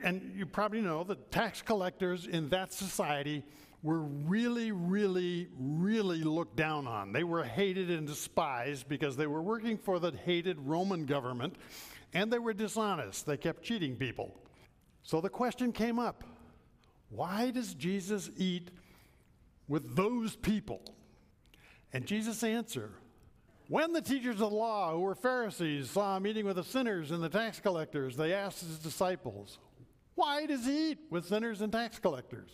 And 0.03 0.33
you 0.37 0.47
probably 0.47 0.81
know 0.81 1.05
that 1.05 1.31
tax 1.33 1.63
collectors 1.63 2.27
in 2.27 2.49
that 2.51 2.73
society 2.73 3.43
were 3.83 4.01
really, 4.01 4.71
really, 4.71 5.49
really 5.59 6.23
looked 6.23 6.57
down 6.57 6.87
on. 6.87 7.13
They 7.13 7.25
were 7.25 7.43
hated 7.43 7.91
and 7.91 8.07
despised 8.07 8.89
because 8.89 9.17
they 9.17 9.27
were 9.27 9.43
working 9.43 9.77
for 9.77 9.99
the 9.99 10.13
hated 10.25 10.61
Roman 10.61 11.07
government 11.07 11.57
and 12.15 12.33
they 12.33 12.39
were 12.39 12.53
dishonest. 12.53 13.27
They 13.27 13.37
kept 13.37 13.63
cheating 13.63 13.97
people. 13.97 14.37
So 15.03 15.21
the 15.21 15.29
question 15.29 15.73
came 15.73 15.99
up 15.99 16.25
why 17.11 17.51
does 17.51 17.75
Jesus 17.75 18.31
eat 18.39 18.71
with 19.69 19.97
those 19.97 20.35
people? 20.35 20.81
And 21.93 22.07
Jesus' 22.07 22.43
answer 22.43 22.91
when 23.69 23.93
the 23.93 24.01
teachers 24.01 24.41
of 24.41 24.51
the 24.51 24.57
law, 24.57 24.93
who 24.93 25.01
were 25.01 25.15
Pharisees, 25.15 25.91
saw 25.91 26.17
him 26.17 26.27
eating 26.27 26.45
with 26.45 26.57
the 26.57 26.65
sinners 26.65 27.11
and 27.11 27.23
the 27.23 27.29
tax 27.29 27.61
collectors, 27.61 28.17
they 28.17 28.33
asked 28.33 28.61
his 28.61 28.79
disciples, 28.79 29.59
Why 30.15 30.47
does 30.47 30.67
he 30.67 30.91
eat 30.91 30.99
with 31.11 31.27
sinners 31.27 31.61
and 31.61 31.73
tax 31.73 31.99
collectors? 31.99 32.51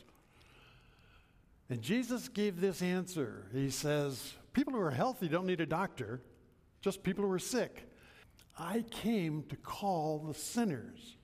And 1.71 1.83
Jesus 1.83 2.29
gave 2.29 2.61
this 2.61 2.83
answer. 2.83 3.47
He 3.53 3.71
says, 3.71 4.35
People 4.53 4.73
who 4.73 4.81
are 4.81 4.91
healthy 4.91 5.29
don't 5.29 5.47
need 5.47 5.61
a 5.61 5.67
doctor, 5.67 6.21
just 6.81 7.03
people 7.03 7.25
who 7.25 7.31
are 7.33 7.39
sick. 7.39 7.89
I 8.59 8.85
came 8.91 9.45
to 9.45 9.57
call 9.57 10.19
the 10.19 10.35
sinners. 10.35 11.17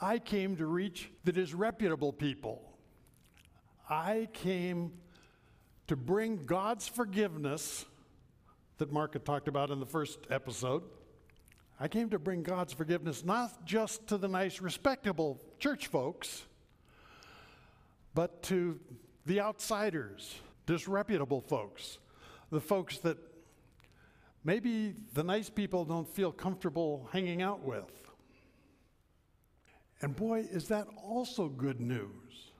I 0.00 0.18
came 0.18 0.56
to 0.56 0.66
reach 0.66 1.10
the 1.24 1.32
disreputable 1.32 2.12
people. 2.12 2.76
I 3.88 4.28
came 4.32 4.92
to 5.86 5.96
bring 5.96 6.44
God's 6.44 6.86
forgiveness 6.88 7.86
that 8.78 8.92
Mark 8.92 9.14
had 9.14 9.24
talked 9.24 9.48
about 9.48 9.70
in 9.70 9.80
the 9.80 9.86
first 9.86 10.18
episode. 10.30 10.82
I 11.80 11.88
came 11.88 12.10
to 12.10 12.18
bring 12.18 12.42
God's 12.42 12.72
forgiveness 12.72 13.24
not 13.24 13.64
just 13.64 14.06
to 14.08 14.18
the 14.18 14.28
nice, 14.28 14.60
respectable 14.60 15.40
church 15.58 15.88
folks, 15.88 16.44
but 18.14 18.42
to 18.44 18.78
the 19.26 19.40
outsiders, 19.40 20.34
disreputable 20.66 21.40
folks, 21.40 21.98
the 22.50 22.60
folks 22.60 22.98
that 22.98 23.18
maybe 24.44 24.94
the 25.12 25.22
nice 25.22 25.50
people 25.50 25.84
don't 25.84 26.08
feel 26.08 26.32
comfortable 26.32 27.08
hanging 27.12 27.42
out 27.42 27.62
with. 27.62 27.90
And 30.00 30.14
boy, 30.14 30.46
is 30.50 30.68
that 30.68 30.86
also 31.02 31.48
good 31.48 31.80
news. 31.80 32.52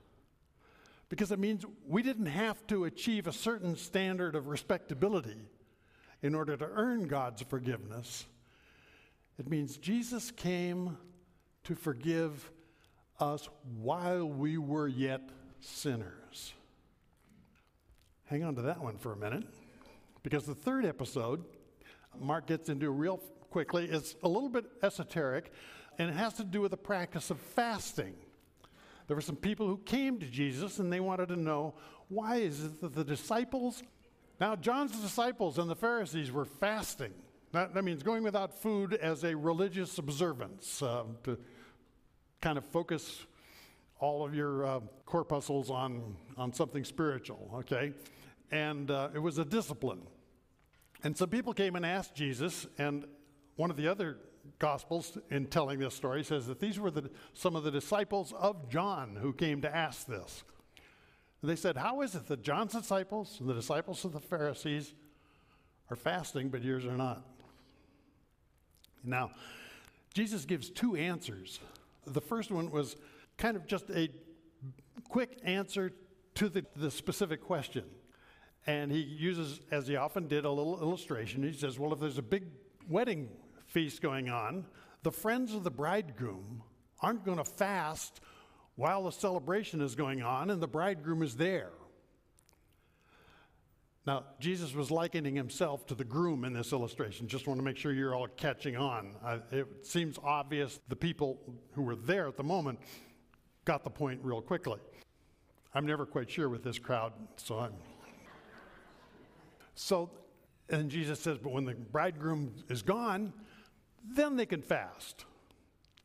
Because 1.09 1.31
it 1.31 1.39
means 1.39 1.63
we 1.87 2.03
didn't 2.03 2.25
have 2.25 2.65
to 2.67 2.85
achieve 2.85 3.27
a 3.27 3.31
certain 3.31 3.77
standard 3.77 4.35
of 4.35 4.47
respectability 4.47 5.37
in 6.21 6.35
order 6.35 6.57
to 6.57 6.65
earn 6.65 7.07
God's 7.07 7.41
forgiveness. 7.41 8.25
It 9.39 9.49
means 9.49 9.77
Jesus 9.77 10.31
came 10.31 10.97
to 11.63 11.75
forgive 11.75 12.51
us 13.19 13.49
while 13.81 14.27
we 14.27 14.57
were 14.57 14.87
yet 14.87 15.29
sinners. 15.59 16.53
Hang 18.25 18.43
on 18.43 18.55
to 18.55 18.61
that 18.63 18.81
one 18.81 18.97
for 18.97 19.13
a 19.13 19.17
minute, 19.17 19.45
because 20.23 20.45
the 20.45 20.55
third 20.55 20.85
episode, 20.85 21.43
Mark 22.19 22.47
gets 22.47 22.69
into 22.69 22.89
real 22.89 23.17
quickly, 23.49 23.85
is 23.85 24.15
a 24.23 24.27
little 24.27 24.49
bit 24.49 24.65
esoteric, 24.83 25.51
and 25.97 26.09
it 26.09 26.15
has 26.15 26.33
to 26.33 26.43
do 26.43 26.61
with 26.61 26.71
the 26.71 26.77
practice 26.77 27.29
of 27.29 27.39
fasting. 27.39 28.15
There 29.07 29.15
were 29.15 29.21
some 29.21 29.37
people 29.37 29.67
who 29.67 29.77
came 29.77 30.19
to 30.19 30.25
Jesus 30.25 30.79
and 30.79 30.91
they 30.91 30.99
wanted 30.99 31.29
to 31.29 31.37
know 31.37 31.75
why 32.09 32.37
is 32.37 32.63
it 32.63 32.81
that 32.81 32.93
the 32.93 33.03
disciples, 33.03 33.81
now 34.39 34.55
John's 34.55 34.99
disciples 34.99 35.57
and 35.57 35.69
the 35.69 35.75
Pharisees 35.75 36.31
were 36.31 36.45
fasting. 36.45 37.13
That, 37.53 37.73
that 37.73 37.83
means 37.83 38.03
going 38.03 38.23
without 38.23 38.53
food 38.53 38.93
as 38.93 39.23
a 39.23 39.35
religious 39.35 39.97
observance 39.97 40.81
uh, 40.81 41.03
to 41.23 41.37
kind 42.41 42.57
of 42.57 42.65
focus 42.65 43.25
all 43.99 44.25
of 44.25 44.35
your 44.35 44.65
uh, 44.65 44.79
corpuscles 45.05 45.69
on, 45.69 46.15
on 46.37 46.53
something 46.53 46.83
spiritual, 46.83 47.49
okay? 47.55 47.93
And 48.51 48.91
uh, 48.91 49.09
it 49.13 49.19
was 49.19 49.37
a 49.37 49.45
discipline. 49.45 50.01
And 51.03 51.17
some 51.17 51.29
people 51.29 51.53
came 51.53 51.75
and 51.75 51.85
asked 51.85 52.15
Jesus, 52.15 52.67
and 52.77 53.05
one 53.55 53.71
of 53.71 53.77
the 53.77 53.87
other 53.87 54.17
gospels 54.59 55.17
in 55.29 55.45
telling 55.47 55.79
this 55.79 55.93
story 55.93 56.23
says 56.23 56.47
that 56.47 56.59
these 56.59 56.79
were 56.79 56.91
the, 56.91 57.09
some 57.33 57.55
of 57.55 57.63
the 57.63 57.71
disciples 57.71 58.33
of 58.37 58.69
John 58.69 59.17
who 59.19 59.33
came 59.33 59.61
to 59.61 59.75
ask 59.75 60.07
this. 60.07 60.43
They 61.43 61.55
said, 61.55 61.77
How 61.77 62.01
is 62.01 62.15
it 62.15 62.27
that 62.27 62.41
John's 62.41 62.73
disciples 62.73 63.37
and 63.39 63.47
the 63.47 63.53
disciples 63.53 64.03
of 64.05 64.13
the 64.13 64.19
Pharisees 64.19 64.93
are 65.89 65.95
fasting, 65.95 66.49
but 66.49 66.63
yours 66.63 66.85
are 66.85 66.97
not? 66.97 67.23
Now, 69.03 69.31
Jesus 70.13 70.45
gives 70.45 70.69
two 70.69 70.95
answers. 70.95 71.59
The 72.05 72.21
first 72.21 72.51
one 72.51 72.71
was 72.71 72.95
kind 73.37 73.55
of 73.55 73.67
just 73.67 73.89
a 73.91 74.09
quick 75.09 75.39
answer 75.43 75.93
to 76.35 76.49
the, 76.49 76.65
the 76.75 76.89
specific 76.89 77.41
question. 77.41 77.83
And 78.65 78.91
he 78.91 78.99
uses, 78.99 79.61
as 79.71 79.87
he 79.87 79.95
often 79.95 80.27
did, 80.27 80.43
a 80.43 80.51
little 80.51 80.81
illustration. 80.81 81.43
He 81.43 81.53
says, 81.53 81.79
Well, 81.79 81.93
if 81.93 81.99
there's 81.99 82.17
a 82.17 82.23
big 82.23 82.45
wedding 82.89 83.29
feast 83.67 84.01
going 84.01 84.29
on, 84.29 84.65
the 85.03 85.11
friends 85.11 85.53
of 85.53 85.63
the 85.63 85.71
bridegroom 85.71 86.63
aren't 86.99 87.23
going 87.23 87.37
to 87.37 87.45
fast 87.45 88.19
while 88.77 89.03
the 89.03 89.11
celebration 89.11 89.81
is 89.81 89.95
going 89.95 90.21
on 90.21 90.49
and 90.49 90.61
the 90.61 90.67
bridegroom 90.67 91.21
is 91.21 91.35
there. 91.35 91.71
Now, 94.05 94.23
Jesus 94.39 94.73
was 94.73 94.89
likening 94.89 95.35
himself 95.35 95.85
to 95.87 95.95
the 95.95 96.05
groom 96.05 96.45
in 96.45 96.53
this 96.53 96.71
illustration. 96.71 97.27
Just 97.27 97.45
want 97.45 97.59
to 97.59 97.63
make 97.63 97.75
sure 97.75 97.91
you're 97.91 98.15
all 98.15 98.29
catching 98.37 98.77
on. 98.77 99.15
Uh, 99.21 99.39
it 99.51 99.85
seems 99.85 100.17
obvious 100.23 100.79
the 100.87 100.95
people 100.95 101.41
who 101.73 101.81
were 101.81 101.97
there 101.97 102.25
at 102.25 102.37
the 102.37 102.43
moment 102.43 102.79
got 103.65 103.83
the 103.83 103.89
point 103.89 104.21
real 104.23 104.41
quickly. 104.41 104.79
I'm 105.73 105.85
never 105.85 106.05
quite 106.05 106.29
sure 106.29 106.47
with 106.47 106.63
this 106.63 106.79
crowd, 106.79 107.11
so 107.35 107.59
I'm. 107.59 107.73
So, 109.75 110.09
and 110.69 110.89
Jesus 110.89 111.19
says, 111.19 111.37
but 111.37 111.51
when 111.51 111.65
the 111.65 111.73
bridegroom 111.73 112.53
is 112.69 112.81
gone, 112.81 113.33
then 114.03 114.37
they 114.37 114.45
can 114.45 114.61
fast. 114.61 115.25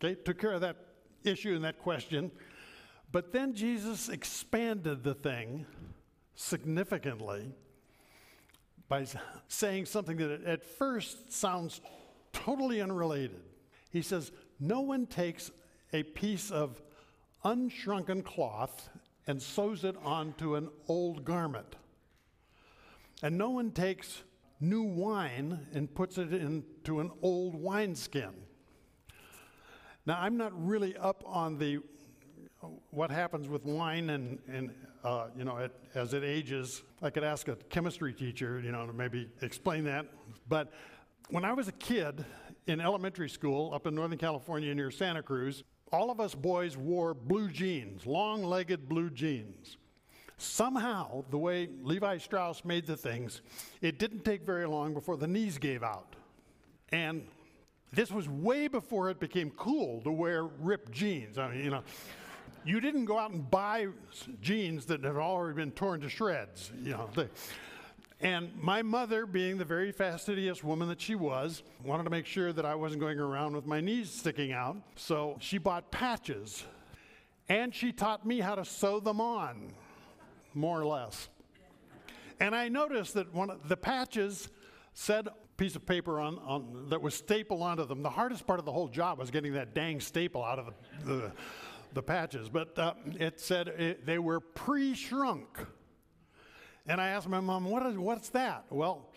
Okay, 0.02 0.14
took 0.14 0.38
care 0.38 0.52
of 0.52 0.60
that 0.62 0.76
issue 1.22 1.54
and 1.54 1.64
that 1.64 1.78
question. 1.78 2.32
But 3.12 3.30
then 3.30 3.54
Jesus 3.54 4.08
expanded 4.08 5.04
the 5.04 5.14
thing 5.14 5.66
significantly 6.34 7.52
by 8.88 9.04
saying 9.48 9.86
something 9.86 10.16
that 10.16 10.44
at 10.44 10.64
first 10.64 11.30
sounds 11.30 11.82
totally 12.32 12.80
unrelated. 12.80 13.42
He 13.90 14.00
says, 14.00 14.32
No 14.58 14.80
one 14.80 15.06
takes 15.06 15.50
a 15.92 16.02
piece 16.02 16.50
of 16.50 16.82
unshrunken 17.44 18.24
cloth 18.24 18.88
and 19.26 19.40
sews 19.40 19.84
it 19.84 19.96
onto 20.02 20.56
an 20.56 20.70
old 20.88 21.24
garment. 21.24 21.76
And 23.22 23.36
no 23.36 23.50
one 23.50 23.70
takes 23.72 24.22
new 24.58 24.82
wine 24.82 25.66
and 25.74 25.94
puts 25.94 26.16
it 26.18 26.32
into 26.32 27.00
an 27.00 27.10
old 27.20 27.54
wineskin. 27.54 28.32
Now, 30.06 30.18
I'm 30.20 30.36
not 30.36 30.52
really 30.66 30.96
up 30.96 31.22
on 31.26 31.58
the 31.58 31.80
what 32.90 33.10
happens 33.10 33.48
with 33.48 33.64
wine 33.64 34.10
and, 34.10 34.38
and 34.48 34.70
uh, 35.04 35.26
you 35.36 35.44
know, 35.44 35.56
it, 35.56 35.72
as 35.94 36.14
it 36.14 36.24
ages. 36.24 36.82
I 37.02 37.10
could 37.10 37.24
ask 37.24 37.48
a 37.48 37.56
chemistry 37.70 38.12
teacher, 38.12 38.60
you 38.60 38.72
know, 38.72 38.86
to 38.86 38.92
maybe 38.92 39.28
explain 39.40 39.84
that. 39.84 40.06
But 40.48 40.72
when 41.30 41.44
I 41.44 41.52
was 41.52 41.68
a 41.68 41.72
kid 41.72 42.24
in 42.66 42.80
elementary 42.80 43.28
school 43.28 43.72
up 43.74 43.86
in 43.86 43.94
Northern 43.94 44.18
California 44.18 44.74
near 44.74 44.90
Santa 44.90 45.22
Cruz, 45.22 45.64
all 45.90 46.10
of 46.10 46.20
us 46.20 46.34
boys 46.34 46.76
wore 46.76 47.14
blue 47.14 47.48
jeans, 47.48 48.06
long 48.06 48.42
legged 48.42 48.88
blue 48.88 49.10
jeans. 49.10 49.76
Somehow, 50.38 51.24
the 51.30 51.38
way 51.38 51.68
Levi 51.82 52.18
Strauss 52.18 52.64
made 52.64 52.86
the 52.86 52.96
things, 52.96 53.42
it 53.80 53.98
didn't 53.98 54.24
take 54.24 54.44
very 54.44 54.66
long 54.66 54.94
before 54.94 55.16
the 55.16 55.28
knees 55.28 55.58
gave 55.58 55.82
out. 55.82 56.16
And 56.90 57.26
this 57.92 58.10
was 58.10 58.28
way 58.28 58.68
before 58.68 59.10
it 59.10 59.20
became 59.20 59.50
cool 59.50 60.00
to 60.02 60.10
wear 60.10 60.44
ripped 60.44 60.90
jeans. 60.90 61.38
I 61.38 61.50
mean, 61.50 61.64
you 61.64 61.70
know, 61.70 61.82
you 62.64 62.80
didn't 62.80 63.04
go 63.04 63.18
out 63.18 63.30
and 63.30 63.50
buy 63.50 63.88
jeans 64.40 64.86
that 64.86 65.04
had 65.04 65.16
already 65.16 65.56
been 65.56 65.72
torn 65.72 66.00
to 66.00 66.08
shreds, 66.08 66.70
you 66.82 66.92
know. 66.92 67.08
They, 67.14 67.28
and 68.20 68.50
my 68.56 68.82
mother, 68.82 69.26
being 69.26 69.58
the 69.58 69.64
very 69.64 69.90
fastidious 69.90 70.62
woman 70.62 70.88
that 70.88 71.00
she 71.00 71.16
was, 71.16 71.64
wanted 71.84 72.04
to 72.04 72.10
make 72.10 72.24
sure 72.24 72.52
that 72.52 72.64
I 72.64 72.76
wasn't 72.76 73.00
going 73.00 73.18
around 73.18 73.56
with 73.56 73.66
my 73.66 73.80
knees 73.80 74.10
sticking 74.10 74.52
out. 74.52 74.76
So 74.94 75.36
she 75.40 75.58
bought 75.58 75.90
patches. 75.90 76.64
And 77.48 77.74
she 77.74 77.90
taught 77.90 78.24
me 78.24 78.38
how 78.38 78.54
to 78.54 78.64
sew 78.64 79.00
them 79.00 79.20
on, 79.20 79.72
more 80.54 80.80
or 80.80 80.86
less. 80.86 81.28
And 82.38 82.54
I 82.54 82.68
noticed 82.68 83.14
that 83.14 83.34
one 83.34 83.50
of 83.50 83.68
the 83.68 83.76
patches 83.76 84.48
said 84.94 85.28
piece 85.56 85.76
of 85.76 85.84
paper 85.84 86.18
on, 86.20 86.38
on 86.38 86.86
that 86.88 87.02
was 87.02 87.14
stapled 87.14 87.60
onto 87.60 87.84
them. 87.84 88.02
The 88.02 88.10
hardest 88.10 88.46
part 88.46 88.58
of 88.58 88.64
the 88.64 88.72
whole 88.72 88.88
job 88.88 89.18
was 89.18 89.30
getting 89.30 89.52
that 89.54 89.74
dang 89.74 90.00
staple 90.00 90.42
out 90.42 90.58
of 90.58 90.66
the, 91.04 91.12
the 91.12 91.32
the 91.94 92.02
patches, 92.02 92.48
but 92.48 92.78
uh, 92.78 92.94
it 93.18 93.40
said 93.40 93.68
it, 93.68 94.06
they 94.06 94.18
were 94.18 94.40
pre 94.40 94.94
shrunk. 94.94 95.58
And 96.86 97.00
I 97.00 97.08
asked 97.08 97.28
my 97.28 97.40
mom, 97.40 97.64
what 97.64 97.86
is, 97.86 97.96
what's 97.96 98.30
that? 98.30 98.64
Well, 98.70 99.12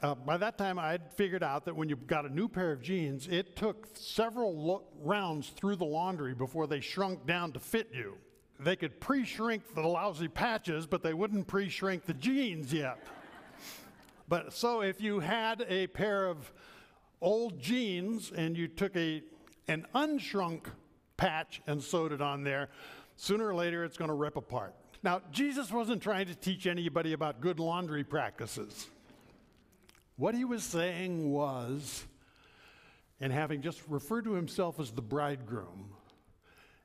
uh, 0.00 0.14
by 0.14 0.36
that 0.36 0.56
time, 0.56 0.78
I'd 0.78 1.12
figured 1.12 1.42
out 1.42 1.64
that 1.64 1.74
when 1.74 1.88
you 1.88 1.96
got 1.96 2.24
a 2.24 2.32
new 2.32 2.48
pair 2.48 2.70
of 2.70 2.80
jeans, 2.80 3.26
it 3.26 3.56
took 3.56 3.88
several 3.94 4.56
lo- 4.56 4.84
rounds 5.02 5.48
through 5.48 5.76
the 5.76 5.84
laundry 5.84 6.34
before 6.34 6.68
they 6.68 6.80
shrunk 6.80 7.26
down 7.26 7.52
to 7.52 7.58
fit 7.58 7.88
you. 7.92 8.14
They 8.60 8.76
could 8.76 9.00
pre 9.00 9.24
shrink 9.24 9.74
the 9.74 9.82
lousy 9.82 10.28
patches, 10.28 10.86
but 10.86 11.02
they 11.02 11.14
wouldn't 11.14 11.48
pre 11.48 11.68
shrink 11.68 12.06
the 12.06 12.14
jeans 12.14 12.72
yet. 12.72 12.98
but 14.28 14.52
so 14.52 14.82
if 14.82 15.00
you 15.00 15.18
had 15.20 15.64
a 15.68 15.88
pair 15.88 16.26
of 16.26 16.52
old 17.20 17.60
jeans 17.60 18.30
and 18.30 18.56
you 18.56 18.68
took 18.68 18.94
a, 18.96 19.22
an 19.66 19.84
unshrunk 19.94 20.66
patch 21.18 21.60
and 21.66 21.82
sewed 21.82 22.12
it 22.12 22.22
on 22.22 22.42
there. 22.44 22.70
Sooner 23.16 23.46
or 23.46 23.54
later, 23.54 23.84
it's 23.84 23.98
going 23.98 24.08
to 24.08 24.14
rip 24.14 24.36
apart. 24.36 24.74
Now, 25.02 25.20
Jesus 25.30 25.70
wasn't 25.70 26.02
trying 26.02 26.26
to 26.28 26.34
teach 26.34 26.66
anybody 26.66 27.12
about 27.12 27.42
good 27.42 27.60
laundry 27.60 28.04
practices. 28.04 28.88
What 30.16 30.34
he 30.34 30.46
was 30.46 30.64
saying 30.64 31.30
was, 31.30 32.06
and 33.20 33.32
having 33.32 33.60
just 33.60 33.82
referred 33.88 34.24
to 34.24 34.32
himself 34.32 34.80
as 34.80 34.90
the 34.90 35.02
bridegroom, 35.02 35.90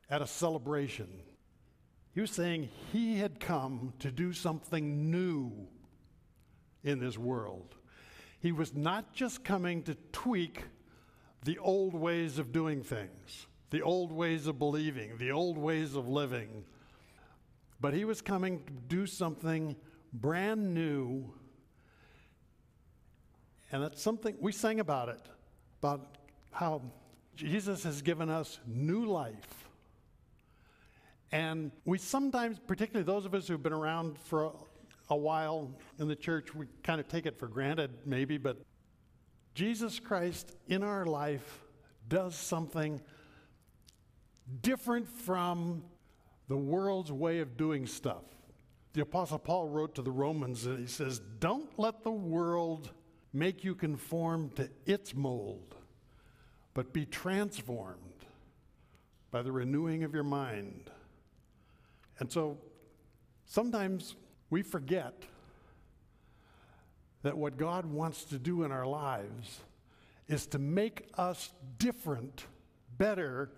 at 0.10 0.22
a 0.22 0.28
celebration. 0.28 1.08
He 2.14 2.22
was 2.22 2.30
saying 2.30 2.70
he 2.92 3.18
had 3.18 3.40
come 3.40 3.94
to 4.00 4.12
do 4.12 4.34
something 4.34 5.10
new 5.10 5.52
in 6.84 7.00
this 7.00 7.18
world. 7.18 7.76
He 8.40 8.52
was 8.52 8.76
not 8.76 9.14
just 9.14 9.44
coming 9.44 9.82
to 9.84 9.96
tweak 10.12 10.66
the 11.44 11.58
old 11.58 11.96
ways 11.96 12.38
of 12.38 12.52
doing 12.52 12.84
things, 12.84 13.48
the 13.74 13.82
old 13.82 14.12
ways 14.12 14.46
of 14.46 14.60
believing, 14.60 15.18
the 15.18 15.32
old 15.32 15.58
ways 15.58 15.96
of 15.96 16.08
living, 16.08 16.64
but 17.82 17.92
he 17.92 18.06
was 18.06 18.22
coming 18.22 18.64
to 18.64 18.72
do 18.88 19.08
something 19.08 19.76
brand 20.14 20.76
new. 20.76 21.34
And 23.72 23.82
that's 23.82 24.00
something 24.00 24.38
we 24.40 24.52
sang 24.52 24.80
about 24.80 25.10
it, 25.10 25.22
about 25.80 26.20
how 26.52 26.84
Jesus 27.36 27.84
has 27.84 28.04
given 28.04 28.30
us 28.30 28.60
new 28.68 29.06
life. 29.06 29.68
And 31.32 31.72
we 31.84 31.98
sometimes, 31.98 32.60
particularly 32.60 33.04
those 33.04 33.26
of 33.26 33.34
us 33.34 33.48
who've 33.48 33.64
been 33.64 33.74
around 33.74 34.20
for 34.20 34.54
a 35.10 35.18
while 35.18 35.72
in 35.98 36.08
the 36.08 36.16
church, 36.16 36.54
we 36.54 36.68
kind 36.84 37.00
of 37.00 37.08
take 37.08 37.26
it 37.26 37.40
for 37.40 37.48
granted, 37.48 37.90
maybe, 38.06 38.38
but 38.38 38.58
Jesus 39.56 40.00
Christ 40.00 40.52
in 40.68 40.84
our 40.84 41.08
life 41.08 41.64
does 42.08 42.36
something 42.36 43.02
different 44.62 45.08
from 45.08 45.84
the 46.48 46.58
world's 46.58 47.12
way 47.12 47.40
of 47.40 47.58
doing 47.58 47.88
stuff. 47.88 48.24
The 48.94 49.02
Apostle 49.02 49.40
Paul 49.40 49.70
wrote 49.70 49.96
to 49.96 50.02
the 50.02 50.12
Romans 50.12 50.66
and 50.66 50.80
he 50.80 50.88
says, 50.88 51.20
Don't 51.40 51.78
let 51.80 52.04
the 52.04 52.12
world 52.12 52.92
make 53.34 53.64
you 53.64 53.74
conform 53.74 54.52
to 54.52 54.70
its 54.86 55.16
mold, 55.16 55.76
but 56.74 56.94
be 56.94 57.06
transformed 57.06 57.98
by 59.32 59.42
the 59.42 59.52
renewing 59.52 60.04
of 60.04 60.14
your 60.14 60.24
mind. 60.24 60.92
And 62.20 62.32
so 62.32 62.60
sometimes 63.46 64.16
we 64.52 64.62
forget 64.62 65.24
that 67.24 67.36
what 67.36 67.58
God 67.58 67.86
wants 67.86 68.26
to 68.26 68.38
do 68.38 68.64
in 68.64 68.72
our 68.72 68.86
lives 68.86 69.62
is 70.28 70.46
to 70.48 70.60
make 70.60 71.10
us 71.18 71.52
different, 71.80 72.46
better. 72.98 73.50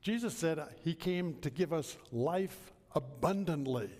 Jesus 0.00 0.34
said 0.34 0.60
he 0.84 0.94
came 0.94 1.34
to 1.40 1.50
give 1.50 1.72
us 1.72 1.96
life 2.12 2.72
abundantly. 2.94 3.90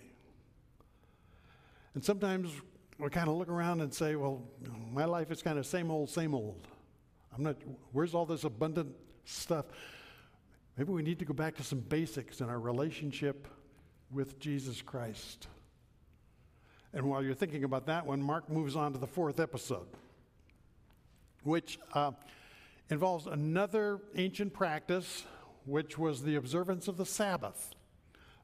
And 1.94 2.04
sometimes 2.04 2.50
we 2.98 3.08
kind 3.10 3.28
of 3.28 3.36
look 3.36 3.48
around 3.48 3.80
and 3.80 3.92
say, 3.92 4.16
well, 4.16 4.42
my 4.92 5.04
life 5.04 5.30
is 5.30 5.42
kind 5.42 5.58
of 5.58 5.66
same 5.66 5.90
old, 5.90 6.10
same 6.10 6.34
old. 6.34 6.66
I'm 7.34 7.42
not, 7.42 7.56
where's 7.92 8.14
all 8.14 8.26
this 8.26 8.44
abundant 8.44 8.94
stuff? 9.24 9.66
Maybe 10.76 10.92
we 10.92 11.02
need 11.02 11.18
to 11.18 11.24
go 11.24 11.34
back 11.34 11.56
to 11.56 11.64
some 11.64 11.80
basics 11.80 12.40
in 12.40 12.48
our 12.48 12.58
relationship 12.58 13.48
with 14.12 14.38
Jesus 14.38 14.80
Christ. 14.80 15.48
And 16.92 17.04
while 17.10 17.22
you're 17.22 17.34
thinking 17.34 17.64
about 17.64 17.86
that 17.86 18.06
one, 18.06 18.22
Mark 18.22 18.48
moves 18.48 18.74
on 18.76 18.92
to 18.92 18.98
the 18.98 19.06
fourth 19.06 19.40
episode, 19.40 19.88
which 21.42 21.78
uh, 21.92 22.12
involves 22.90 23.26
another 23.26 24.00
ancient 24.16 24.52
practice, 24.52 25.24
which 25.68 25.98
was 25.98 26.22
the 26.22 26.36
observance 26.36 26.88
of 26.88 26.96
the 26.96 27.06
Sabbath. 27.06 27.74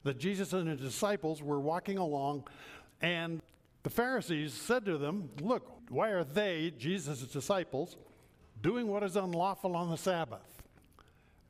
That 0.03 0.19
Jesus 0.19 0.53
and 0.53 0.69
his 0.69 0.79
disciples 0.79 1.41
were 1.41 1.59
walking 1.59 1.97
along, 1.97 2.47
and 3.01 3.41
the 3.83 3.89
Pharisees 3.89 4.53
said 4.53 4.85
to 4.85 4.97
them, 4.97 5.29
Look, 5.41 5.67
why 5.89 6.09
are 6.09 6.23
they, 6.23 6.73
Jesus' 6.77 7.21
disciples, 7.21 7.97
doing 8.61 8.87
what 8.87 9.03
is 9.03 9.15
unlawful 9.15 9.75
on 9.75 9.89
the 9.89 9.97
Sabbath? 9.97 10.63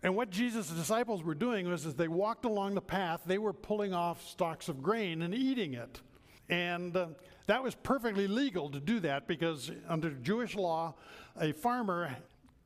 And 0.03 0.15
what 0.15 0.29
Jesus' 0.29 0.69
disciples 0.69 1.23
were 1.23 1.33
doing 1.33 1.67
was, 1.67 1.85
as 1.85 1.95
they 1.95 2.07
walked 2.07 2.45
along 2.45 2.75
the 2.75 2.81
path, 2.81 3.21
they 3.25 3.37
were 3.37 3.53
pulling 3.53 3.93
off 3.93 4.25
stalks 4.27 4.69
of 4.69 4.83
grain 4.83 5.21
and 5.21 5.33
eating 5.33 5.73
it. 5.73 5.99
And 6.47 6.95
uh, 6.95 7.07
that 7.47 7.63
was 7.63 7.73
perfectly 7.75 8.27
legal 8.27 8.69
to 8.69 8.79
do 8.79 8.99
that 8.99 9.27
because 9.27 9.71
under 9.87 10.11
Jewish 10.11 10.55
law, 10.55 10.93
a 11.39 11.53
farmer 11.53 12.15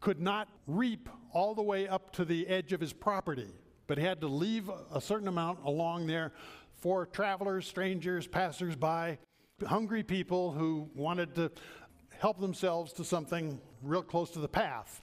could 0.01 0.19
not 0.19 0.49
reap 0.67 1.09
all 1.33 1.55
the 1.55 1.61
way 1.63 1.87
up 1.87 2.11
to 2.13 2.25
the 2.25 2.47
edge 2.47 2.73
of 2.73 2.81
his 2.81 2.93
property, 2.93 3.47
but 3.87 3.97
he 3.97 4.03
had 4.03 4.21
to 4.21 4.27
leave 4.27 4.69
a 4.93 5.01
certain 5.01 5.27
amount 5.27 5.59
along 5.65 6.07
there 6.07 6.31
for 6.77 7.05
travelers, 7.05 7.67
strangers, 7.67 8.27
passersby, 8.27 9.17
hungry 9.65 10.03
people 10.03 10.51
who 10.51 10.89
wanted 10.95 11.35
to 11.35 11.51
help 12.17 12.39
themselves 12.39 12.93
to 12.93 13.03
something 13.03 13.59
real 13.83 14.01
close 14.01 14.29
to 14.31 14.39
the 14.39 14.47
path. 14.47 15.01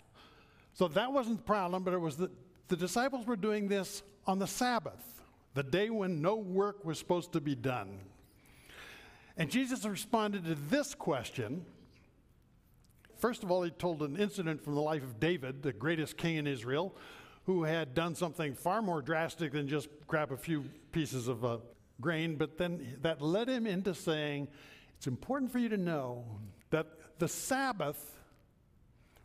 So 0.72 0.88
that 0.88 1.12
wasn't 1.12 1.38
the 1.38 1.44
problem, 1.44 1.82
but 1.82 1.94
it 1.94 2.00
was 2.00 2.16
that 2.16 2.30
the 2.68 2.76
disciples 2.76 3.26
were 3.26 3.36
doing 3.36 3.68
this 3.68 4.02
on 4.26 4.38
the 4.38 4.46
Sabbath, 4.46 5.22
the 5.54 5.62
day 5.62 5.88
when 5.90 6.20
no 6.20 6.36
work 6.36 6.84
was 6.84 6.98
supposed 6.98 7.32
to 7.32 7.40
be 7.40 7.54
done. 7.54 8.00
And 9.36 9.50
Jesus 9.50 9.84
responded 9.84 10.44
to 10.44 10.54
this 10.54 10.94
question. 10.94 11.64
First 13.18 13.42
of 13.42 13.50
all, 13.50 13.62
he 13.62 13.70
told 13.70 14.02
an 14.02 14.16
incident 14.16 14.62
from 14.62 14.74
the 14.74 14.80
life 14.80 15.02
of 15.02 15.18
David, 15.18 15.62
the 15.62 15.72
greatest 15.72 16.16
king 16.16 16.36
in 16.36 16.46
Israel, 16.46 16.94
who 17.44 17.64
had 17.64 17.94
done 17.94 18.14
something 18.14 18.54
far 18.54 18.82
more 18.82 19.00
drastic 19.00 19.52
than 19.52 19.68
just 19.68 19.88
grab 20.06 20.32
a 20.32 20.36
few 20.36 20.64
pieces 20.92 21.28
of 21.28 21.44
uh, 21.44 21.58
grain. 22.00 22.36
But 22.36 22.58
then 22.58 22.98
that 23.02 23.22
led 23.22 23.48
him 23.48 23.66
into 23.66 23.94
saying, 23.94 24.48
It's 24.96 25.06
important 25.06 25.50
for 25.50 25.58
you 25.58 25.68
to 25.70 25.76
know 25.76 26.24
that 26.70 26.86
the 27.18 27.28
Sabbath 27.28 28.18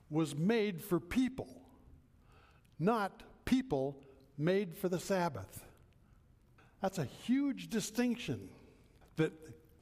was 0.09 0.35
made 0.35 0.81
for 0.81 0.99
people, 0.99 1.49
not 2.79 3.23
people 3.43 3.97
made 4.37 4.75
for 4.75 4.87
the 4.87 4.99
Sabbath. 4.99 5.65
That's 6.81 6.97
a 6.97 7.05
huge 7.05 7.69
distinction 7.69 8.49
that 9.17 9.33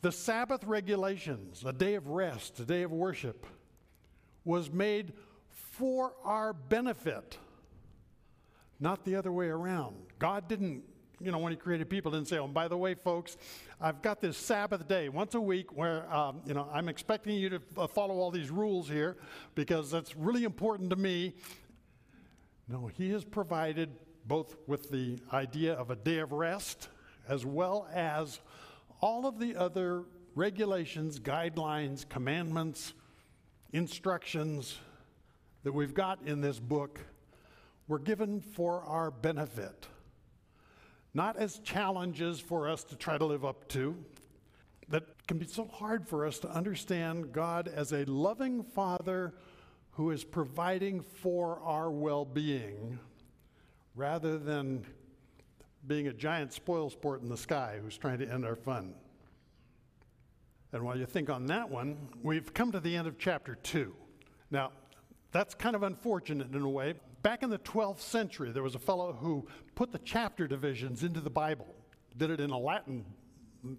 the 0.01 0.11
Sabbath 0.11 0.63
regulations, 0.63 1.63
a 1.65 1.73
day 1.73 1.95
of 1.95 2.07
rest, 2.07 2.59
a 2.59 2.65
day 2.65 2.83
of 2.83 2.91
worship, 2.91 3.45
was 4.43 4.71
made 4.71 5.13
for 5.49 6.13
our 6.23 6.53
benefit, 6.53 7.37
not 8.79 9.05
the 9.05 9.15
other 9.15 9.31
way 9.31 9.47
around. 9.47 9.95
God 10.17 10.47
didn't, 10.47 10.83
you 11.19 11.31
know, 11.31 11.37
when 11.37 11.51
He 11.51 11.57
created 11.57 11.89
people, 11.89 12.11
didn't 12.11 12.27
say, 12.27 12.37
oh, 12.37 12.47
by 12.47 12.67
the 12.67 12.77
way, 12.77 12.95
folks, 12.95 13.37
I've 13.79 14.01
got 14.01 14.21
this 14.21 14.37
Sabbath 14.37 14.87
day 14.87 15.09
once 15.09 15.35
a 15.35 15.41
week 15.41 15.75
where, 15.75 16.11
um, 16.13 16.41
you 16.45 16.53
know, 16.53 16.69
I'm 16.71 16.89
expecting 16.89 17.35
you 17.35 17.49
to 17.49 17.61
uh, 17.77 17.87
follow 17.87 18.15
all 18.15 18.31
these 18.31 18.49
rules 18.49 18.89
here 18.89 19.17
because 19.55 19.91
that's 19.91 20.15
really 20.15 20.43
important 20.43 20.89
to 20.89 20.95
me. 20.95 21.35
No, 22.67 22.87
He 22.87 23.09
has 23.11 23.23
provided 23.23 23.89
both 24.25 24.55
with 24.67 24.91
the 24.91 25.19
idea 25.33 25.73
of 25.73 25.89
a 25.89 25.95
day 25.95 26.19
of 26.19 26.31
rest 26.31 26.89
as 27.27 27.45
well 27.45 27.87
as 27.93 28.39
all 29.01 29.25
of 29.25 29.39
the 29.39 29.55
other 29.55 30.03
regulations, 30.35 31.19
guidelines, 31.19 32.07
commandments, 32.07 32.93
instructions 33.71 34.77
that 35.63 35.73
we've 35.73 35.93
got 35.93 36.19
in 36.25 36.41
this 36.41 36.59
book 36.59 36.99
were 37.87 37.99
given 37.99 38.39
for 38.39 38.83
our 38.83 39.11
benefit, 39.11 39.87
not 41.13 41.37
as 41.37 41.59
challenges 41.59 42.39
for 42.39 42.69
us 42.69 42.83
to 42.83 42.95
try 42.95 43.17
to 43.17 43.25
live 43.25 43.43
up 43.43 43.67
to. 43.69 43.95
That 44.89 45.03
can 45.27 45.37
be 45.37 45.45
so 45.45 45.65
hard 45.65 46.07
for 46.07 46.25
us 46.25 46.39
to 46.39 46.49
understand 46.49 47.31
God 47.31 47.67
as 47.67 47.91
a 47.91 48.05
loving 48.05 48.63
Father 48.63 49.35
who 49.91 50.11
is 50.11 50.23
providing 50.23 51.01
for 51.01 51.59
our 51.59 51.91
well 51.91 52.25
being 52.25 52.97
rather 53.95 54.39
than 54.39 54.85
being 55.85 56.07
a 56.07 56.13
giant 56.13 56.53
spoil 56.53 56.89
sport 56.89 57.21
in 57.21 57.29
the 57.29 57.37
sky 57.37 57.79
who's 57.81 57.97
trying 57.97 58.19
to 58.19 58.31
end 58.31 58.45
our 58.45 58.55
fun. 58.55 58.93
And 60.71 60.83
while 60.83 60.97
you 60.97 61.05
think 61.05 61.29
on 61.29 61.47
that 61.47 61.69
one, 61.69 61.97
we've 62.21 62.53
come 62.53 62.71
to 62.71 62.79
the 62.79 62.95
end 62.95 63.07
of 63.07 63.17
chapter 63.17 63.55
2. 63.55 63.93
Now, 64.51 64.71
that's 65.31 65.55
kind 65.55 65.75
of 65.75 65.83
unfortunate 65.83 66.53
in 66.53 66.61
a 66.61 66.69
way. 66.69 66.95
Back 67.21 67.43
in 67.43 67.49
the 67.49 67.59
12th 67.59 67.99
century, 67.99 68.51
there 68.51 68.63
was 68.63 68.75
a 68.75 68.79
fellow 68.79 69.13
who 69.13 69.47
put 69.75 69.91
the 69.91 69.99
chapter 69.99 70.47
divisions 70.47 71.03
into 71.03 71.21
the 71.21 71.29
Bible, 71.29 71.67
did 72.17 72.29
it 72.29 72.39
in 72.39 72.51
a 72.51 72.57
Latin 72.57 73.05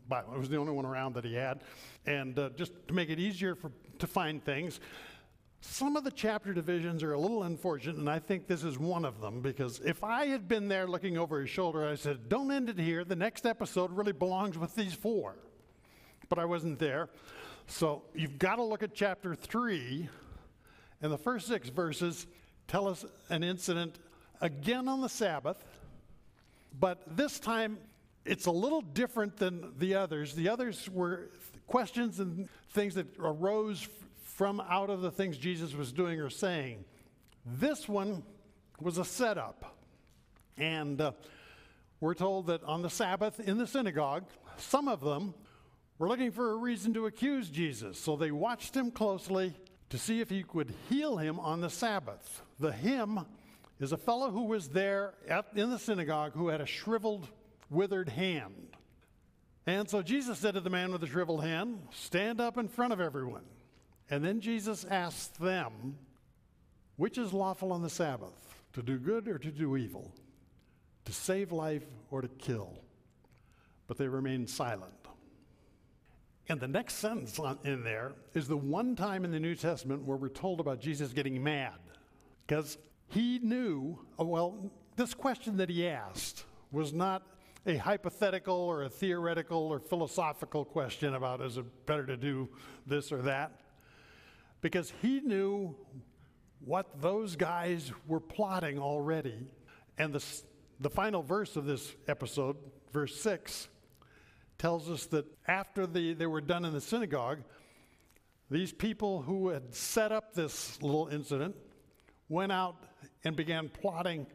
Bible. 0.09 0.35
It 0.35 0.39
was 0.39 0.49
the 0.49 0.57
only 0.57 0.73
one 0.73 0.85
around 0.85 1.15
that 1.15 1.25
he 1.25 1.35
had. 1.35 1.63
And 2.07 2.39
uh, 2.39 2.51
just 2.51 2.73
to 2.89 2.95
make 2.95 3.09
it 3.09 3.19
easier 3.19 3.55
for, 3.55 3.71
to 3.99 4.07
find 4.07 4.45
things, 4.45 4.81
some 5.63 5.97
of 5.97 6.05
the 6.05 6.11
chapter 6.11 6.53
divisions 6.53 7.03
are 7.03 7.13
a 7.13 7.21
little 7.21 7.43
unfortunate, 7.43 7.97
and 7.97 8.09
I 8.09 8.19
think 8.19 8.47
this 8.47 8.65
is 8.65 8.79
one 8.79 9.05
of 9.05 9.21
them 9.21 9.43
because 9.43 9.81
if 9.85 10.03
I 10.03 10.27
had 10.27 10.49
been 10.49 10.69
there 10.69 10.87
looking 10.87 11.19
over 11.19 11.41
his 11.41 11.51
shoulder, 11.51 11.87
I 11.87 11.97
said, 11.97 12.29
Don't 12.29 12.51
end 12.51 12.71
it 12.71 12.79
here. 12.79 13.05
The 13.05 13.17
next 13.17 13.45
episode 13.45 13.93
really 13.93 14.13
belongs 14.13 14.57
with 14.57 14.75
these 14.75 14.95
four. 14.95 15.37
But 16.31 16.39
I 16.39 16.47
wasn't 16.47 16.79
there. 16.79 17.11
So 17.67 18.05
you've 18.15 18.39
got 18.39 18.57
to 18.57 18.63
look 18.63 18.83
at 18.83 18.95
chapter 18.95 19.35
three, 19.35 20.09
and 21.03 21.13
the 21.13 21.19
first 21.19 21.49
six 21.49 21.69
verses 21.69 22.27
tell 22.69 22.89
us 22.89 23.05
an 23.29 23.43
incident 23.43 23.99
again 24.41 24.89
on 24.89 25.01
the 25.01 25.09
Sabbath, 25.09 25.63
but 26.79 27.03
this 27.17 27.41
time 27.41 27.79
it's 28.25 28.47
a 28.47 28.51
little 28.51 28.81
different 28.81 29.39
than 29.39 29.73
the 29.79 29.97
others. 29.97 30.35
The 30.35 30.49
others 30.49 30.89
were 30.89 31.31
questions 31.67 32.21
and 32.21 32.49
things 32.71 32.95
that 32.95 33.07
arose 33.19 33.89
from 34.23 34.61
out 34.61 34.89
of 34.89 35.01
the 35.01 35.11
things 35.11 35.37
Jesus 35.37 35.75
was 35.75 35.93
doing 35.93 36.21
or 36.21 36.31
saying. 36.31 36.85
This 37.45 37.89
one 37.89 38.23
was 38.81 38.99
a 38.99 39.05
setup. 39.05 39.77
And 40.57 41.01
uh, 41.01 41.13
we're 42.01 42.15
told 42.15 42.47
that 42.47 42.63
on 42.63 42.83
the 42.83 42.91
Sabbath 42.91 43.41
in 43.41 43.59
the 43.59 43.67
synagogue, 43.67 44.25
some 44.59 44.87
of 44.87 45.01
them 45.01 45.35
were 46.01 46.09
looking 46.09 46.31
for 46.31 46.53
a 46.53 46.57
reason 46.57 46.95
to 46.95 47.05
accuse 47.05 47.51
Jesus. 47.51 47.99
So 47.99 48.17
they 48.17 48.31
watched 48.31 48.75
him 48.75 48.91
closely 48.91 49.53
to 49.91 49.99
see 49.99 50.23
if 50.23 50.31
he 50.31 50.43
could 50.43 50.73
heal 50.89 51.19
him 51.19 51.39
on 51.39 51.61
the 51.61 51.69
Sabbath. 51.69 52.41
The 52.59 52.73
him 52.73 53.21
is 53.79 53.93
a 53.93 53.99
fellow 53.99 54.31
who 54.31 54.45
was 54.45 54.69
there 54.69 55.13
at, 55.29 55.49
in 55.55 55.69
the 55.69 55.79
synagogue 55.79 56.33
who 56.33 56.49
had 56.49 56.63
a 56.63 56.67
shriveled, 56.67 57.29
withered 57.69 58.09
hand. 58.09 58.79
And 59.67 59.91
so 59.91 60.01
Jesus 60.01 60.39
said 60.39 60.55
to 60.55 60.61
the 60.61 60.71
man 60.71 60.91
with 60.91 61.03
the 61.03 61.07
shriveled 61.07 61.45
hand, 61.45 61.79
Stand 61.91 62.41
up 62.41 62.57
in 62.57 62.67
front 62.67 62.95
of 62.95 63.01
everyone. 63.01 63.45
And 64.09 64.25
then 64.25 64.41
Jesus 64.41 64.87
asked 64.87 65.39
them, 65.39 65.99
Which 66.97 67.19
is 67.19 67.35
lawful 67.35 67.75
on 67.75 67.83
the 67.83 67.91
Sabbath, 67.91 68.55
to 68.73 68.83
do 68.83 68.97
good 68.97 69.29
or 69.29 69.37
to 69.37 69.51
do 69.51 69.77
evil, 69.77 70.15
to 71.05 71.13
save 71.13 71.53
life 71.53 71.85
or 72.11 72.23
to 72.23 72.29
kill? 72.29 72.81
But 73.87 73.99
they 73.99 74.09
remained 74.09 74.49
silent. 74.49 75.00
And 76.51 76.61
the 76.61 76.67
next 76.67 76.95
sentence 76.95 77.39
in 77.63 77.85
there 77.85 78.11
is 78.35 78.49
the 78.49 78.57
one 78.57 78.97
time 78.97 79.25
in 79.25 79.31
the 79.31 79.39
New 79.39 79.55
Testament 79.55 80.03
where 80.03 80.17
we're 80.17 80.29
told 80.29 80.59
about 80.59 80.81
Jesus 80.81 81.13
getting 81.13 81.41
mad. 81.41 81.79
Because 82.45 82.77
he 83.07 83.39
knew, 83.39 84.01
oh, 84.19 84.25
well, 84.25 84.73
this 84.97 85.15
question 85.15 85.59
that 85.59 85.71
he 85.71 85.87
asked 85.87 86.45
was 86.73 86.93
not 86.93 87.23
a 87.67 87.77
hypothetical 87.77 88.57
or 88.57 88.83
a 88.83 88.89
theoretical 88.89 89.59
or 89.59 89.79
philosophical 89.79 90.65
question 90.65 91.15
about 91.15 91.41
is 91.41 91.57
it 91.57 91.87
better 91.87 92.05
to 92.05 92.17
do 92.17 92.49
this 92.85 93.13
or 93.13 93.23
that? 93.23 93.53
Because 94.61 94.93
he 95.01 95.21
knew 95.21 95.77
what 96.65 97.01
those 97.01 97.37
guys 97.37 97.93
were 98.09 98.19
plotting 98.19 98.81
already. 98.81 99.53
And 99.99 100.13
the, 100.13 100.25
the 100.81 100.91
final 100.91 101.23
verse 101.23 101.55
of 101.55 101.65
this 101.65 101.95
episode, 102.09 102.57
verse 102.93 103.15
6, 103.21 103.69
tells 104.61 104.91
us 104.91 105.07
that 105.07 105.25
after 105.49 105.87
the, 105.87 106.13
they 106.13 106.27
were 106.27 106.43
done 106.43 106.67
in 106.67 106.75
the 106.75 106.83
synagogue, 106.83 107.39
these 108.51 108.75
people 108.75 109.23
who 109.23 109.49
had 109.49 109.75
set 109.75 110.13
up 110.13 110.35
this 110.35 110.81
little 110.83 111.09
incident 111.09 111.57
went 112.29 112.53
out 112.53 112.77
and 113.25 113.35
began 113.35 113.71
plotting 113.71 114.27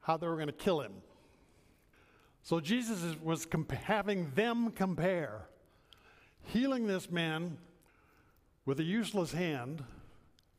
how 0.00 0.18
they 0.18 0.26
were 0.26 0.34
going 0.34 0.48
to 0.48 0.52
kill 0.52 0.82
him. 0.82 0.92
So 2.42 2.60
Jesus 2.60 3.16
was 3.22 3.46
comp- 3.46 3.72
having 3.72 4.30
them 4.34 4.70
compare 4.72 5.48
healing 6.42 6.86
this 6.86 7.10
man 7.10 7.56
with 8.66 8.78
a 8.78 8.84
useless 8.84 9.32
hand 9.32 9.82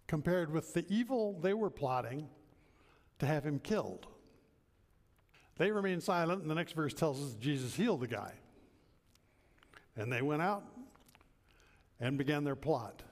compared 0.08 0.51
with 0.51 0.73
the 0.73 0.88
evil 0.89 1.39
they 1.39 1.54
were 1.54 1.69
plotting 1.69 2.28
to 3.19 3.28
have 3.28 3.43
him 3.43 3.60
killed. 3.60 4.08
They 5.58 5.69
remained 5.69 6.01
silent, 6.01 6.41
and 6.41 6.49
the 6.49 6.56
next 6.56 6.73
verse 6.73 6.95
tells 6.95 7.23
us 7.23 7.36
Jesus 7.36 7.75
healed 7.75 8.01
the 8.01 8.08
guy. 8.08 8.34
And 9.97 10.12
they 10.12 10.21
went 10.21 10.41
out 10.41 10.63
and 11.99 12.17
began 12.17 12.43
their 12.43 12.55
plot. 12.55 13.03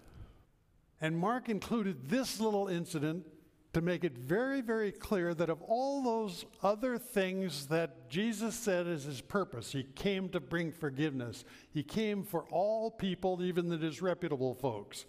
And 1.00 1.18
Mark 1.18 1.50
included 1.50 2.10
this 2.10 2.40
little 2.40 2.68
incident 2.68 3.26
to 3.74 3.82
make 3.82 4.04
it 4.04 4.18
very, 4.18 4.62
very 4.62 4.92
clear 4.92 5.34
that 5.34 5.50
of 5.50 5.62
all 5.64 6.04
those 6.04 6.46
other 6.62 6.98
things 6.98 7.68
that 7.68 8.10
Jesus 8.10 8.56
said 8.56 8.86
is 8.86 9.04
his 9.04 9.20
purpose, 9.20 9.72
he 9.72 9.84
came 9.84 10.30
to 10.30 10.40
bring 10.40 10.72
forgiveness. 10.72 11.44
He 11.72 11.82
came 11.82 12.24
for 12.24 12.46
all 12.52 12.92
people, 12.92 13.42
even 13.44 13.70
the 13.70 13.78
disreputable 13.78 14.54
folks. 14.54 15.06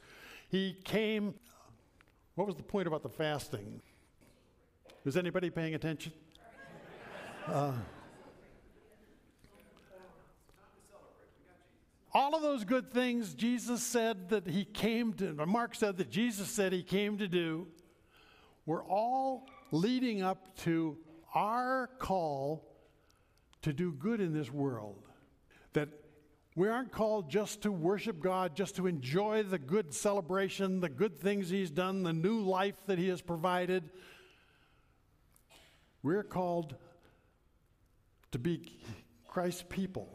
He 0.48 0.76
came, 0.84 1.34
what 2.36 2.46
was 2.46 2.56
the 2.56 2.62
point 2.62 2.88
about 2.88 3.02
the 3.02 3.08
fasting? 3.10 3.82
Is 5.04 5.16
anybody 5.16 5.50
paying 5.50 5.74
attention? 5.74 6.12
Uh, 7.46 7.72
all 12.14 12.34
of 12.34 12.42
those 12.42 12.64
good 12.64 12.92
things 12.92 13.34
Jesus 13.34 13.82
said 13.82 14.28
that 14.28 14.46
he 14.46 14.64
came 14.64 15.12
to, 15.14 15.34
Mark 15.46 15.74
said 15.74 15.96
that 15.96 16.10
Jesus 16.10 16.48
said 16.48 16.72
he 16.72 16.82
came 16.82 17.18
to 17.18 17.28
do 17.28 17.66
we're 18.66 18.84
all 18.84 19.46
leading 19.70 20.22
up 20.22 20.56
to 20.58 20.96
our 21.34 21.90
call 21.98 22.66
to 23.62 23.72
do 23.72 23.92
good 23.92 24.20
in 24.20 24.32
this 24.32 24.50
world. 24.50 25.02
That 25.74 25.88
we 26.56 26.68
aren't 26.68 26.92
called 26.92 27.28
just 27.28 27.62
to 27.62 27.72
worship 27.72 28.20
God, 28.20 28.56
just 28.56 28.76
to 28.76 28.86
enjoy 28.86 29.42
the 29.42 29.58
good 29.58 29.92
celebration, 29.92 30.80
the 30.80 30.88
good 30.88 31.18
things 31.18 31.50
He's 31.50 31.70
done, 31.70 32.04
the 32.04 32.12
new 32.12 32.40
life 32.40 32.76
that 32.86 32.98
He 32.98 33.08
has 33.08 33.20
provided. 33.20 33.90
We're 36.02 36.22
called 36.22 36.76
to 38.32 38.38
be 38.38 38.78
Christ's 39.26 39.64
people 39.68 40.08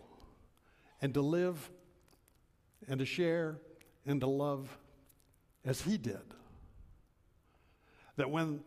and 1.02 1.14
to 1.14 1.22
live 1.22 1.70
and 2.88 3.00
to 3.00 3.06
share 3.06 3.60
and 4.06 4.22
to 4.22 4.28
love 4.28 4.78
as 5.66 5.82
He 5.82 5.98
did 5.98 6.22
that 8.20 8.30
when 8.30 8.60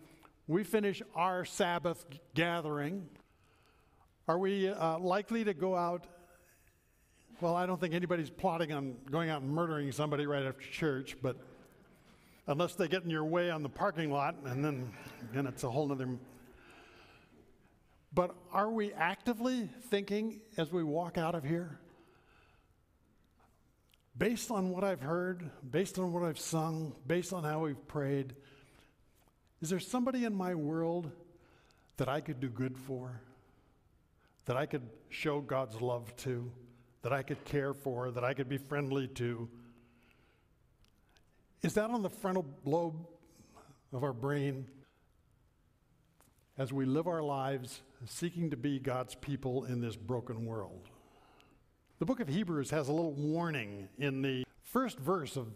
we 0.48 0.64
finish 0.64 1.03
our 1.14 1.44
Sabbath 1.44 2.07
gathering, 2.35 3.07
are 4.27 4.38
we 4.38 4.70
uh, 4.70 4.98
likely 4.98 5.44
to 5.44 5.53
go 5.53 5.77
out? 5.77 6.07
Well, 7.38 7.55
I 7.55 7.66
don't 7.66 7.79
think 7.79 7.92
anybody's 7.92 8.31
plotting 8.31 8.72
on 8.72 8.96
going 9.11 9.29
out 9.29 9.42
and 9.42 9.51
murdering 9.51 9.92
somebody 9.92 10.27
right 10.27 10.44
after 10.44 10.62
church, 10.62 11.16
but 11.20 11.37
unless 12.46 12.77
they 12.77 12.88
get 12.88 13.05
in 13.05 13.11
your 13.11 13.27
way 13.27 13.51
on 13.51 13.62
the 13.62 13.68
parking 13.68 14.11
lot, 14.11 14.37
and 14.46 14.64
then, 14.64 14.90
then 15.35 15.46
it's 15.46 15.64
a 15.64 15.70
whole 15.70 15.92
other. 15.92 16.09
But 18.14 18.35
are 18.53 18.70
we 18.70 18.94
actively 18.94 19.68
thinking 19.90 20.40
as 20.57 20.72
we 20.72 20.83
walk 20.83 21.18
out 21.18 21.35
of 21.35 21.44
here? 21.44 21.79
Based 24.16 24.51
on 24.51 24.70
what 24.70 24.85
I've 24.85 25.01
heard, 25.01 25.51
based 25.70 25.98
on 25.98 26.12
what 26.12 26.22
I've 26.22 26.38
sung, 26.38 26.94
based 27.07 27.33
on 27.33 27.44
how 27.44 27.61
we've 27.61 27.87
prayed, 27.88 28.35
is 29.62 29.70
there 29.70 29.81
somebody 29.81 30.25
in 30.25 30.35
my 30.35 30.55
world 30.55 31.11
that 31.96 32.09
I 32.09 32.20
could 32.20 32.40
do 32.40 32.48
good 32.48 32.77
for? 32.77 33.20
That 34.44 34.57
I 34.57 34.66
could 34.66 34.83
show 35.09 35.40
God's 35.40 35.81
love 35.81 36.14
to? 36.18 36.51
That 37.03 37.12
I 37.12 37.22
could 37.22 37.42
care 37.44 37.72
for? 37.72 38.11
That 38.11 38.25
I 38.25 38.35
could 38.35 38.48
be 38.48 38.59
friendly 38.59 39.07
to? 39.09 39.48
Is 41.62 41.75
that 41.75 41.90
on 41.90 42.03
the 42.03 42.11
frontal 42.11 42.44
lobe 42.64 43.07
of 43.92 44.03
our 44.03 44.12
brain 44.12 44.66
as 46.59 46.72
we 46.72 46.85
live 46.85 47.07
our 47.07 47.22
lives 47.22 47.83
seeking 48.05 48.51
to 48.51 48.57
be 48.57 48.79
God's 48.79 49.14
people 49.14 49.64
in 49.64 49.81
this 49.81 49.96
broken 49.96 50.44
world? 50.44 50.88
The 52.02 52.06
book 52.06 52.18
of 52.18 52.26
Hebrews 52.26 52.70
has 52.70 52.88
a 52.88 52.92
little 52.92 53.12
warning 53.12 53.88
in 53.96 54.22
the 54.22 54.42
first 54.64 54.98
verse 54.98 55.36
of, 55.36 55.46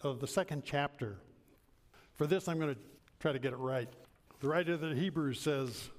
of 0.00 0.20
the 0.20 0.26
second 0.26 0.62
chapter. 0.64 1.18
For 2.14 2.26
this, 2.26 2.48
I'm 2.48 2.58
going 2.58 2.74
to 2.74 2.80
try 3.20 3.32
to 3.32 3.38
get 3.38 3.52
it 3.52 3.58
right. 3.58 3.90
The 4.40 4.48
writer 4.48 4.72
of 4.72 4.80
the 4.80 4.94
Hebrews 4.94 5.38
says, 5.38 5.90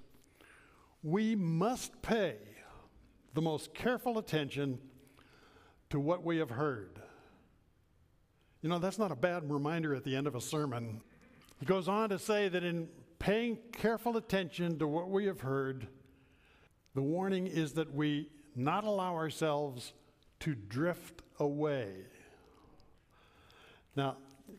We 1.04 1.36
must 1.36 2.02
pay 2.02 2.38
the 3.36 3.42
most 3.44 3.76
careful 3.76 4.18
attention 4.18 4.80
to 5.92 6.00
what 6.00 6.24
we 6.24 6.38
have 6.38 6.50
heard. 6.50 7.00
You 8.64 8.70
know, 8.70 8.80
that's 8.80 8.98
not 8.98 9.12
a 9.12 9.16
bad 9.16 9.48
reminder 9.48 9.94
at 9.94 10.04
the 10.04 10.16
end 10.16 10.26
of 10.26 10.34
a 10.34 10.42
sermon. 10.42 11.02
He 11.60 11.68
goes 11.68 11.88
on 11.88 12.10
to 12.10 12.18
say 12.18 12.50
that 12.50 12.64
in 12.64 12.88
paying 13.20 13.60
careful 13.72 14.18
attention 14.18 14.80
to 14.80 14.88
what 14.88 15.12
we 15.12 15.28
have 15.28 15.42
heard, 15.42 15.86
the 16.96 17.04
warning 17.04 17.46
is 17.46 17.74
that 17.74 17.94
we 17.94 18.30
not 18.56 18.84
allow 18.84 19.16
ourselves 19.16 19.94
to 20.42 20.56
drift 20.56 21.22
away. 21.40 21.92
Now, 23.96 24.18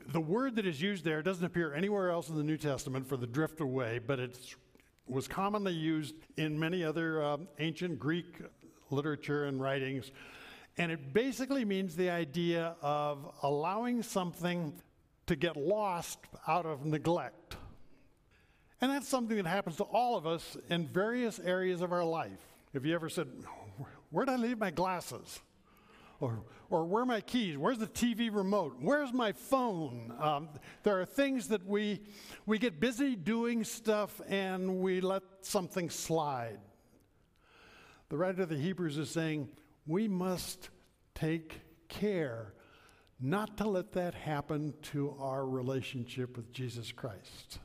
the 0.09 0.20
word 0.20 0.57
that 0.57 0.66
is 0.66 0.80
used 0.80 1.04
there 1.04 1.22
doesn't 1.22 1.44
appear 1.44 1.74
anywhere 1.74 2.11
else 2.11 2.28
in 2.28 2.37
the 2.37 2.42
New 2.42 2.57
Testament 2.57 3.07
for 3.07 3.16
the 3.16 3.26
drift 3.26 3.61
away, 3.61 3.98
but 3.98 4.18
it 4.18 4.38
was 5.07 5.28
commonly 5.28 5.72
used 5.72 6.14
in 6.37 6.59
many 6.59 6.83
other 6.83 7.22
um, 7.22 7.48
ancient 7.59 7.98
Greek 7.98 8.40
literature 8.90 9.44
and 9.46 9.61
writings. 9.61 10.11
And 10.78 10.90
it 10.90 11.12
basically 11.12 11.64
means 11.64 11.94
the 11.94 12.11
idea 12.11 12.76
of 12.83 13.30
allowing 13.42 14.02
something 14.02 14.72
to 15.26 15.37
get 15.37 15.57
lost 15.57 16.18
out 16.48 16.66
of 16.66 16.85
neglect. 16.85 17.57
And 18.80 18.90
that's 18.90 19.09
something 19.09 19.37
that 19.37 19.46
happens 19.46 19.76
to 19.76 19.85
all 19.85 20.16
of 20.16 20.26
us 20.26 20.57
in 20.68 20.87
various 20.87 21.38
areas 21.38 21.80
of 21.80 21.92
our 21.92 22.04
life. 22.04 22.40
If 22.72 22.85
you 22.85 22.94
ever 22.94 23.09
said, 23.09 23.28
Where'd 24.14 24.29
I 24.29 24.37
leave 24.37 24.59
my 24.59 24.70
glasses? 24.70 25.40
or, 26.20 26.42
or 26.70 26.85
where 26.85 27.03
are 27.03 27.07
my 27.07 27.20
keys? 27.20 27.59
Where's 27.59 27.79
the 27.79 27.87
TV 27.87 28.35
remote? 28.35 28.77
Where's 28.81 29.12
my 29.12 29.33
phone? 29.33 30.14
Um, 30.18 30.48
there 30.83 31.00
are 31.00 31.05
things 31.05 31.48
that 31.48 31.66
we, 31.66 32.00
we 32.46 32.59
get 32.59 32.81
busy 32.81 33.16
doing 33.16 33.64
stuff 33.64 34.20
and 34.29 34.81
we 34.81 35.00
let 35.00 35.22
something 35.42 35.90
slide. 35.90 36.61
The 38.09 38.16
writer 38.16 38.42
of 38.42 38.48
the 38.48 38.57
Hebrews 38.57 38.96
is 38.96 39.11
saying 39.11 39.48
we 39.87 40.09
must 40.09 40.70
take 41.14 41.61
care 41.88 42.55
not 43.20 43.57
to 43.59 43.68
let 43.68 43.92
that 43.92 44.14
happen 44.14 44.74
to 44.83 45.14
our 45.18 45.46
relationship 45.46 46.37
with 46.37 46.53
Jesus 46.53 46.92
Christ. 46.92 47.59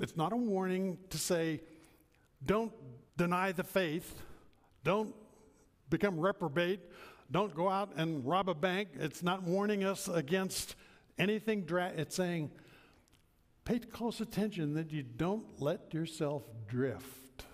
It's 0.00 0.16
not 0.16 0.32
a 0.32 0.36
warning 0.36 0.98
to 1.10 1.18
say, 1.18 1.60
don't 2.44 2.72
deny 3.16 3.52
the 3.52 3.64
faith, 3.64 4.22
don't 4.86 5.12
become 5.90 6.16
reprobate, 6.16 6.78
don't 7.32 7.52
go 7.56 7.68
out 7.68 7.90
and 7.96 8.24
rob 8.24 8.48
a 8.48 8.54
bank. 8.54 8.90
It's 8.94 9.20
not 9.20 9.42
warning 9.42 9.82
us 9.82 10.06
against 10.06 10.76
anything. 11.18 11.62
Dra- 11.62 11.92
it's 11.96 12.14
saying, 12.14 12.52
pay 13.64 13.80
close 13.80 14.20
attention 14.20 14.74
that 14.74 14.92
you 14.92 15.02
don't 15.02 15.60
let 15.60 15.92
yourself 15.92 16.44
drift 16.68 17.46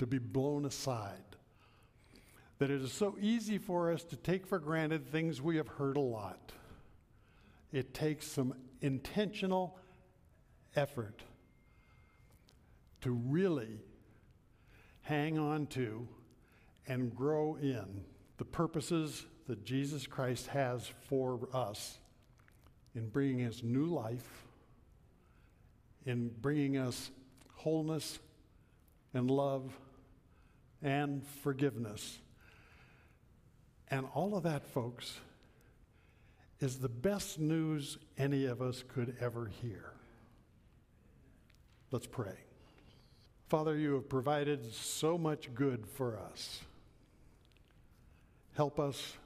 to 0.00 0.08
be 0.08 0.18
blown 0.18 0.64
aside. 0.64 1.36
That 2.58 2.68
it 2.68 2.82
is 2.82 2.92
so 2.92 3.16
easy 3.20 3.58
for 3.58 3.92
us 3.92 4.02
to 4.04 4.16
take 4.16 4.44
for 4.44 4.58
granted 4.58 5.06
things 5.06 5.40
we 5.40 5.58
have 5.58 5.68
heard 5.68 5.96
a 5.96 6.00
lot. 6.00 6.50
It 7.70 7.94
takes 7.94 8.26
some 8.26 8.54
intentional 8.80 9.78
effort 10.74 11.22
to 13.02 13.12
really 13.12 13.78
hang 15.02 15.38
on 15.38 15.66
to 15.68 16.08
and 16.86 17.14
grow 17.14 17.56
in 17.56 18.04
the 18.38 18.44
purposes 18.44 19.24
that 19.46 19.64
Jesus 19.64 20.06
Christ 20.06 20.48
has 20.48 20.90
for 21.08 21.48
us 21.52 21.98
in 22.94 23.08
bringing 23.08 23.46
us 23.46 23.62
new 23.62 23.86
life, 23.86 24.44
in 26.04 26.30
bringing 26.40 26.76
us 26.76 27.10
wholeness 27.54 28.18
and 29.14 29.30
love 29.30 29.72
and 30.82 31.24
forgiveness. 31.42 32.18
And 33.88 34.06
all 34.14 34.36
of 34.36 34.42
that, 34.42 34.66
folks, 34.66 35.18
is 36.60 36.78
the 36.78 36.88
best 36.88 37.38
news 37.38 37.98
any 38.16 38.46
of 38.46 38.62
us 38.62 38.84
could 38.86 39.16
ever 39.20 39.50
hear. 39.60 39.92
Let's 41.90 42.06
pray. 42.06 42.36
Father, 43.48 43.76
you 43.76 43.94
have 43.94 44.08
provided 44.08 44.72
so 44.72 45.18
much 45.18 45.54
good 45.54 45.86
for 45.86 46.18
us. 46.18 46.62
Help 48.54 48.78
us 48.78 49.16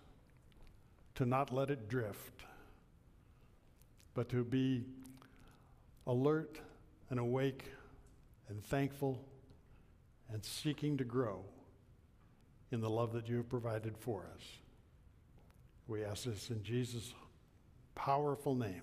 to 1.17 1.25
not 1.27 1.53
let 1.53 1.71
it 1.71 1.89
drift, 1.89 2.43
but 4.15 4.29
to 4.29 4.45
be 4.45 4.85
alert 6.07 6.61
and 7.11 7.19
awake 7.19 7.65
and 8.49 8.63
thankful 8.63 9.21
and 10.33 10.45
seeking 10.45 10.97
to 10.97 11.05
grow 11.05 11.45
in 12.71 12.81
the 12.81 12.91
love 12.91 13.13
that 13.13 13.29
you 13.29 13.37
have 13.37 13.49
provided 13.49 13.97
for 13.97 14.27
us. 14.35 14.43
We 15.89 16.05
ask 16.05 16.25
this 16.25 16.51
in 16.51 16.63
Jesus' 16.63 17.15
powerful 17.95 18.55
name. 18.55 18.83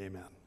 Amen. 0.00 0.41